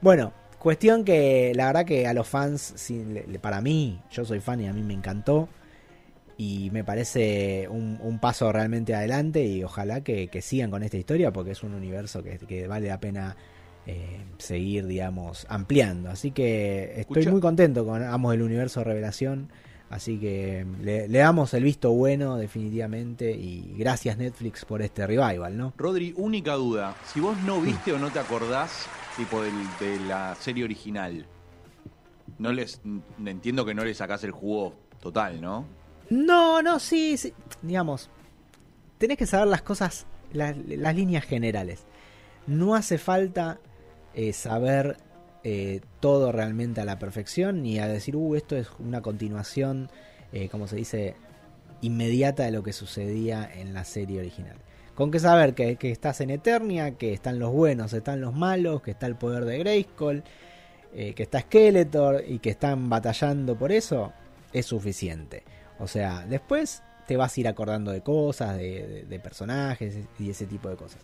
Bueno, 0.00 0.32
cuestión 0.58 1.04
que 1.04 1.52
la 1.54 1.66
verdad 1.66 1.84
que 1.86 2.06
a 2.08 2.12
los 2.14 2.26
fans, 2.28 2.74
para 3.40 3.60
mí, 3.60 4.00
yo 4.10 4.24
soy 4.24 4.40
fan 4.40 4.60
y 4.60 4.66
a 4.66 4.72
mí 4.72 4.82
me 4.82 4.94
encantó. 4.94 5.48
Y 6.44 6.70
me 6.72 6.82
parece 6.82 7.68
un, 7.70 7.98
un 8.02 8.18
paso 8.18 8.50
realmente 8.50 8.96
adelante 8.96 9.44
y 9.44 9.62
ojalá 9.62 10.00
que, 10.02 10.26
que 10.26 10.42
sigan 10.42 10.72
con 10.72 10.82
esta 10.82 10.96
historia 10.96 11.32
porque 11.32 11.52
es 11.52 11.62
un 11.62 11.72
universo 11.72 12.20
que, 12.24 12.36
que 12.38 12.66
vale 12.66 12.88
la 12.88 12.98
pena 12.98 13.36
eh, 13.86 14.18
seguir, 14.38 14.86
digamos, 14.86 15.46
ampliando. 15.48 16.10
Así 16.10 16.32
que 16.32 16.94
estoy 16.96 17.00
Escucha- 17.22 17.30
muy 17.30 17.40
contento 17.40 17.84
con 17.86 18.02
Amos 18.02 18.32
del 18.32 18.42
Universo 18.42 18.82
Revelación. 18.82 19.50
Así 19.88 20.18
que 20.18 20.66
le, 20.82 21.06
le 21.06 21.18
damos 21.18 21.54
el 21.54 21.62
visto 21.62 21.92
bueno 21.92 22.36
definitivamente 22.38 23.30
y 23.30 23.74
gracias 23.78 24.16
Netflix 24.18 24.64
por 24.64 24.82
este 24.82 25.06
revival, 25.06 25.56
¿no? 25.56 25.74
Rodri, 25.76 26.12
única 26.16 26.54
duda. 26.54 26.96
Si 27.12 27.20
vos 27.20 27.36
no 27.42 27.60
viste 27.60 27.92
o 27.92 27.98
no 28.00 28.10
te 28.10 28.18
acordás, 28.18 28.88
tipo 29.16 29.40
del- 29.42 29.52
de 29.78 30.00
la 30.08 30.34
serie 30.40 30.64
original, 30.64 31.24
no 32.38 32.52
les 32.52 32.80
entiendo 33.24 33.64
que 33.64 33.74
no 33.74 33.84
le 33.84 33.94
sacás 33.94 34.24
el 34.24 34.32
jugo 34.32 34.74
total, 35.00 35.40
¿no? 35.40 35.66
No, 36.12 36.60
no, 36.60 36.78
sí, 36.78 37.16
sí. 37.16 37.32
Digamos, 37.62 38.10
tenés 38.98 39.16
que 39.16 39.24
saber 39.24 39.48
las 39.48 39.62
cosas, 39.62 40.04
las, 40.34 40.54
líneas 40.94 41.24
generales. 41.24 41.86
No 42.46 42.74
hace 42.74 42.98
falta 42.98 43.60
eh, 44.12 44.34
saber 44.34 44.98
eh, 45.42 45.80
todo 46.00 46.30
realmente 46.30 46.82
a 46.82 46.84
la 46.84 46.98
perfección, 46.98 47.62
ni 47.62 47.78
a 47.78 47.88
decir, 47.88 48.14
uh, 48.14 48.34
esto 48.34 48.58
es 48.58 48.68
una 48.78 49.00
continuación, 49.00 49.88
eh, 50.34 50.50
como 50.50 50.66
se 50.66 50.76
dice, 50.76 51.16
inmediata 51.80 52.42
de 52.44 52.50
lo 52.50 52.62
que 52.62 52.74
sucedía 52.74 53.50
en 53.50 53.72
la 53.72 53.84
serie 53.84 54.20
original. 54.20 54.58
Con 54.94 55.10
que 55.10 55.18
saber 55.18 55.54
que, 55.54 55.78
estás 55.80 56.20
en 56.20 56.28
Eternia, 56.28 56.98
que 56.98 57.14
están 57.14 57.38
los 57.38 57.52
buenos, 57.52 57.94
están 57.94 58.20
los 58.20 58.34
malos, 58.34 58.82
que 58.82 58.90
está 58.90 59.06
el 59.06 59.16
poder 59.16 59.46
de 59.46 59.60
Grayskull, 59.60 60.24
que 60.92 61.22
está 61.22 61.40
Skeletor 61.40 62.22
y 62.28 62.38
que 62.40 62.50
están 62.50 62.90
batallando 62.90 63.56
por 63.56 63.72
eso, 63.72 64.12
es 64.52 64.66
suficiente. 64.66 65.42
O 65.82 65.88
sea, 65.88 66.24
después 66.28 66.82
te 67.06 67.16
vas 67.16 67.36
a 67.36 67.40
ir 67.40 67.48
acordando 67.48 67.90
de 67.90 68.00
cosas, 68.00 68.56
de, 68.56 68.86
de- 68.86 69.02
de 69.04 69.18
personajes 69.20 69.96
y 70.18 70.30
ese 70.30 70.46
tipo 70.46 70.68
de 70.68 70.76
cosas. 70.76 71.00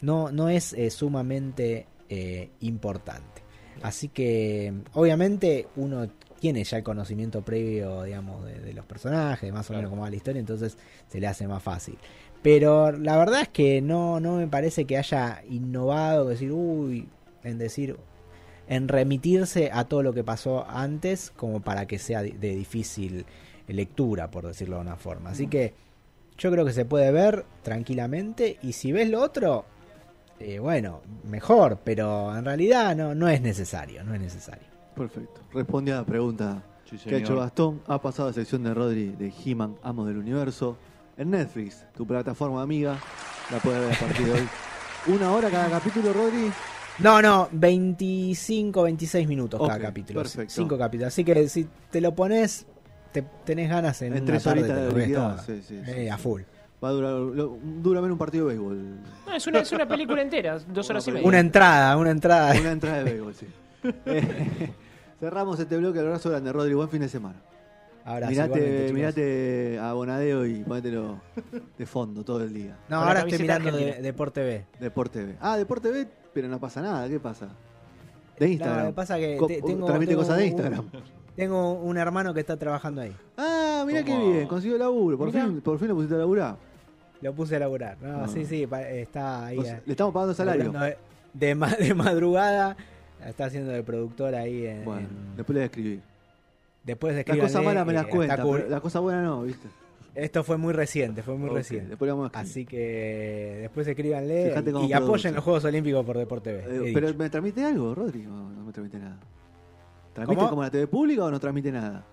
No, 0.00 0.32
no 0.32 0.48
es 0.48 0.72
eh, 0.72 0.90
sumamente 0.90 1.86
eh, 2.08 2.50
importante. 2.60 3.42
Así 3.82 4.08
que, 4.08 4.72
obviamente, 4.94 5.66
uno 5.76 6.08
tiene 6.40 6.64
ya 6.64 6.78
el 6.78 6.82
conocimiento 6.82 7.42
previo, 7.42 8.02
digamos, 8.02 8.44
de, 8.44 8.58
de 8.60 8.72
los 8.72 8.84
personajes, 8.86 9.42
de 9.48 9.52
más 9.52 9.70
o 9.70 9.74
menos 9.74 9.90
cómo 9.90 10.02
va 10.02 10.10
la 10.10 10.16
historia, 10.16 10.40
entonces 10.40 10.76
se 11.08 11.20
le 11.20 11.26
hace 11.26 11.46
más 11.46 11.62
fácil. 11.62 11.96
Pero 12.42 12.90
la 12.92 13.16
verdad 13.16 13.42
es 13.42 13.48
que 13.48 13.80
no, 13.80 14.18
no 14.18 14.36
me 14.36 14.48
parece 14.48 14.84
que 14.84 14.98
haya 14.98 15.42
innovado, 15.48 16.28
decir, 16.28 16.50
uy, 16.52 17.08
en 17.44 17.58
decir, 17.58 17.96
en 18.68 18.88
remitirse 18.88 19.70
a 19.72 19.84
todo 19.84 20.02
lo 20.02 20.12
que 20.12 20.24
pasó 20.24 20.66
antes, 20.68 21.30
como 21.30 21.60
para 21.60 21.86
que 21.86 21.98
sea 21.98 22.22
de 22.22 22.32
difícil 22.56 23.24
lectura, 23.68 24.30
por 24.30 24.46
decirlo 24.46 24.76
de 24.76 24.82
una 24.82 24.96
forma. 24.96 25.30
Así 25.30 25.46
que 25.46 25.74
yo 26.38 26.50
creo 26.50 26.64
que 26.64 26.72
se 26.72 26.84
puede 26.84 27.10
ver 27.12 27.44
tranquilamente 27.62 28.58
y 28.62 28.72
si 28.72 28.92
ves 28.92 29.08
lo 29.08 29.20
otro, 29.20 29.64
eh, 30.40 30.58
bueno, 30.58 31.00
mejor, 31.24 31.78
pero 31.84 32.36
en 32.36 32.44
realidad 32.44 32.96
no, 32.96 33.14
no 33.14 33.28
es 33.28 33.40
necesario, 33.40 34.02
no 34.04 34.14
es 34.14 34.20
necesario. 34.20 34.66
Perfecto. 34.94 35.40
Respondí 35.52 35.90
a 35.90 35.96
la 35.96 36.04
pregunta 36.04 36.62
Sí, 36.84 36.98
que 36.98 37.14
ha 37.14 37.18
hecho 37.18 37.36
Gastón. 37.36 37.80
Ha 37.86 38.00
pasado 38.00 38.28
a 38.28 38.32
sección 38.32 38.62
de 38.64 38.74
Rodri 38.74 39.12
de 39.12 39.32
He-Man, 39.44 39.76
Amos 39.82 40.06
del 40.06 40.18
Universo. 40.18 40.76
En 41.16 41.30
Netflix, 41.30 41.84
tu 41.96 42.06
plataforma 42.06 42.62
amiga. 42.62 42.98
La 43.50 43.58
puedes 43.58 43.80
ver 43.80 43.94
a 43.94 43.98
partir 43.98 44.26
de 44.26 44.32
hoy. 44.32 44.48
Una 45.06 45.32
hora 45.32 45.50
cada 45.50 45.70
capítulo, 45.70 46.12
Rodri. 46.12 46.50
No, 46.98 47.22
no, 47.22 47.48
25, 47.52 48.82
26 48.82 49.26
minutos 49.26 49.60
cada 49.66 49.78
capítulo. 49.80 50.20
perfecto. 50.20 50.52
5 50.54 50.78
capítulos. 50.78 51.08
Así 51.08 51.24
que 51.24 51.48
si 51.48 51.66
te 51.90 52.00
lo 52.00 52.14
pones, 52.14 52.66
te 53.12 53.22
tenés 53.44 53.68
ganas 53.68 54.00
en, 54.02 54.16
En 54.16 54.24
tres 54.24 54.46
horitas 54.46 54.94
de 54.94 55.08
todo. 55.08 55.38
sí, 55.38 55.62
sí, 55.66 55.80
sí, 55.84 55.90
Eh, 55.90 56.10
a 56.10 56.18
full. 56.18 56.42
Va 56.82 56.88
a 56.88 56.92
durar, 56.92 57.12
lo- 57.12 57.58
dura 57.62 58.00
menos 58.00 58.14
un 58.14 58.18
partido 58.18 58.48
de 58.48 58.54
béisbol. 58.56 58.78
No, 59.26 59.34
es 59.34 59.46
una, 59.46 59.60
es 59.60 59.70
una 59.72 59.86
película 59.86 60.20
entera, 60.22 60.58
dos 60.68 60.90
horas 60.90 61.06
y 61.06 61.12
media. 61.12 61.28
Una 61.28 61.38
entrada, 61.38 61.96
una 61.96 62.10
entrada. 62.10 62.58
Una 62.60 62.72
entrada 62.72 62.98
de 62.98 63.04
béisbol, 63.04 63.34
sí. 63.34 63.46
Eh, 64.06 64.72
cerramos 65.20 65.58
este 65.60 65.76
bloque. 65.76 65.98
Abrazo 66.00 66.30
grande, 66.30 66.52
Rodri. 66.52 66.74
Buen 66.74 66.88
fin 66.88 67.00
de 67.02 67.08
semana. 67.08 67.36
Abrazo, 68.04 68.32
mirate, 68.32 68.90
mirate 68.92 69.78
a 69.80 69.92
Bonadeo 69.92 70.44
y 70.44 70.64
ponételo 70.64 71.20
de 71.78 71.86
fondo 71.86 72.24
todo 72.24 72.42
el 72.42 72.52
día. 72.52 72.76
No, 72.88 72.98
Con 72.98 73.06
ahora 73.08 73.20
estoy 73.20 73.38
mirando 73.38 73.70
de, 73.70 73.76
argentina. 73.76 74.02
Deport 74.02 74.34
TV. 74.34 74.64
Deporte 74.80 75.20
TV. 75.20 75.36
Ah, 75.40 75.56
Deporte 75.56 75.88
TV, 75.88 76.08
pero 76.34 76.48
no 76.48 76.58
pasa 76.58 76.82
nada. 76.82 77.08
¿Qué 77.08 77.20
pasa? 77.20 77.46
De 78.40 78.48
Instagram. 78.48 78.86
Que 78.88 78.92
pasa 78.92 79.18
que 79.18 79.36
Co- 79.36 79.46
tengo, 79.46 79.86
transmite 79.86 80.10
tengo 80.10 80.22
cosas 80.22 80.36
de 80.38 80.42
un- 80.42 80.48
Instagram. 80.48 80.90
Tengo 81.36 81.72
un 81.74 81.96
hermano 81.96 82.34
que 82.34 82.40
está 82.40 82.56
trabajando 82.56 83.00
ahí. 83.00 83.14
Ah, 83.38 83.84
mira 83.86 84.02
qué 84.04 84.16
bien. 84.16 84.46
Consiguió 84.46 84.76
laburo. 84.78 85.16
Por 85.18 85.28
Mirá. 85.32 85.46
fin, 85.46 85.60
por 85.60 85.78
fin 85.78 85.88
lo 85.88 85.94
pusiste 85.94 86.14
a 86.14 86.18
laburar. 86.18 86.56
Lo 87.22 87.32
puse 87.34 87.56
a 87.56 87.58
laburar. 87.60 87.96
No, 88.02 88.24
Ah. 88.24 88.28
sí, 88.28 88.44
sí, 88.44 88.66
está 88.90 89.46
ahí. 89.46 89.58
Eh, 89.58 89.80
le 89.86 89.92
estamos 89.92 90.12
pagando 90.12 90.34
salario. 90.34 90.70
De, 90.72 90.96
de 91.32 91.54
ma- 91.54 91.74
de 91.74 91.94
madrugada. 91.94 92.76
Está 93.24 93.44
haciendo 93.46 93.70
de 93.70 93.82
productor 93.82 94.34
ahí 94.34 94.66
en. 94.66 94.84
Bueno, 94.84 95.00
en- 95.02 95.36
después 95.36 95.54
le 95.54 95.60
voy 95.60 95.62
a 95.62 95.66
escribir. 95.66 96.00
después 96.84 97.14
de 97.14 97.24
Las 97.26 97.38
cosas 97.38 97.64
malas 97.64 97.86
me 97.86 97.92
las 97.92 98.06
eh, 98.06 98.10
cuenta, 98.10 98.36
pero 98.36 98.68
las 98.68 98.80
cosas 98.80 99.00
buenas 99.02 99.24
no, 99.24 99.42
¿viste? 99.42 99.68
Esto 100.14 100.42
fue 100.44 100.58
muy 100.58 100.72
reciente, 100.74 101.22
fue 101.22 101.36
muy 101.36 101.48
Ok, 101.48 101.56
reciente. 101.56 101.90
Después 101.90 102.06
le 102.08 102.12
vamos 102.12 102.24
a 102.34 102.42
escribir. 102.42 102.50
Así 102.50 102.66
que 102.66 103.58
después 103.62 103.86
escríbanle 103.86 104.48
Fíjate 104.50 104.72
y 104.86 104.92
apoyen 104.92 105.34
los 105.34 105.42
Juegos 105.44 105.64
Olímpicos 105.64 106.04
por 106.04 106.18
Deporte 106.18 106.50
TV. 106.52 106.88
Eh, 106.88 106.90
pero 106.92 107.06
dicho. 107.06 107.18
¿me 107.18 107.30
transmite 107.30 107.64
algo, 107.64 107.94
Rodri? 107.94 108.22
No, 108.22 108.50
no 108.50 108.64
me 108.64 108.72
transmite 108.72 108.98
nada. 108.98 109.16
¿Transmite 110.14 110.38
¿Cómo? 110.38 110.50
como 110.50 110.62
la 110.62 110.70
TV 110.70 110.86
pública 110.86 111.24
o 111.24 111.30
no 111.30 111.40
transmite 111.40 111.72
nada? 111.72 112.04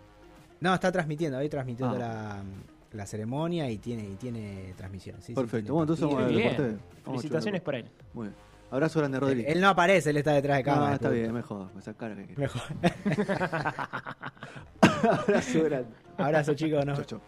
No, 0.62 0.74
está 0.74 0.92
transmitiendo, 0.92 1.38
ahí 1.38 1.50
transmitiendo 1.50 1.96
Ah. 1.96 2.00
la, 2.00 2.44
la 2.92 3.06
ceremonia 3.06 3.70
y 3.70 3.78
tiene, 3.78 4.04
y 4.10 4.16
tiene 4.16 4.74
transmisión. 4.78 5.18
sí, 5.22 5.28
sí, 5.28 5.34
Perfecto. 5.34 5.58
tiene 5.66 5.72
Bueno, 5.74 5.84
entonces 5.94 6.06
vamos 6.06 6.24
a 6.24 6.28
ver 6.28 6.78
Felicitaciones 7.06 7.62
por 7.62 7.76
él. 7.76 7.86
Muy 8.14 8.28
bien. 8.28 8.36
Abrazo 8.72 9.00
grande, 9.00 9.20
Rodri. 9.20 9.44
Él 9.48 9.62
no 9.62 9.70
aparece, 9.70 10.12
él 10.12 10.18
está 10.18 10.32
detrás 10.34 10.58
de 10.58 10.64
cámara. 10.64 10.90
No, 10.90 10.94
está 10.96 11.10
bien, 11.10 11.34
mejor. 11.34 11.70
Esa 11.80 11.94
cara 11.96 12.16
que... 12.16 12.36
Mejor. 12.38 12.62
Abrazo 14.82 15.64
grande. 15.64 15.90
Abrazo, 16.18 16.54
chicos. 16.54 16.86
¿no? 16.86 16.96
Chau, 16.96 17.04
chau. 17.06 17.20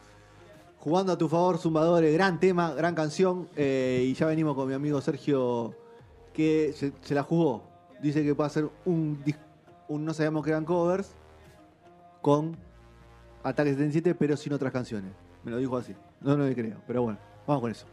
Jugando 0.79 1.13
a 1.13 1.17
tu 1.17 1.27
favor, 1.29 1.57
Zumbadores, 1.57 2.13
gran 2.13 2.39
tema, 2.39 2.73
gran 2.73 2.95
canción. 2.95 3.47
eh, 3.55 4.03
y 4.07 4.13
ya 4.13 4.25
venimos 4.25 4.55
con 4.55 4.67
mi 4.67 4.73
amigo 4.73 4.99
Sergio, 5.01 5.75
que 6.33 6.73
se, 6.75 6.91
se 7.01 7.13
la 7.15 7.23
jugó. 7.23 7.63
Dice 8.01 8.23
que 8.23 8.33
puede 8.33 8.47
hacer 8.47 8.67
un, 8.85 9.23
dis- 9.23 9.37
un 9.91 10.05
No 10.05 10.13
sabíamos 10.13 10.43
que 10.43 10.51
eran 10.51 10.63
covers 10.63 11.13
con 12.21 12.55
Ataque 13.43 13.71
77, 13.71 14.15
pero 14.15 14.37
sin 14.37 14.53
otras 14.53 14.71
canciones. 14.71 15.11
Me 15.43 15.51
lo 15.51 15.57
dijo 15.57 15.75
así. 15.75 15.93
No 16.21 16.37
lo 16.37 16.53
creo, 16.53 16.77
pero 16.87 17.03
bueno, 17.03 17.19
vamos 17.45 17.61
con 17.61 17.71
eso. 17.71 17.85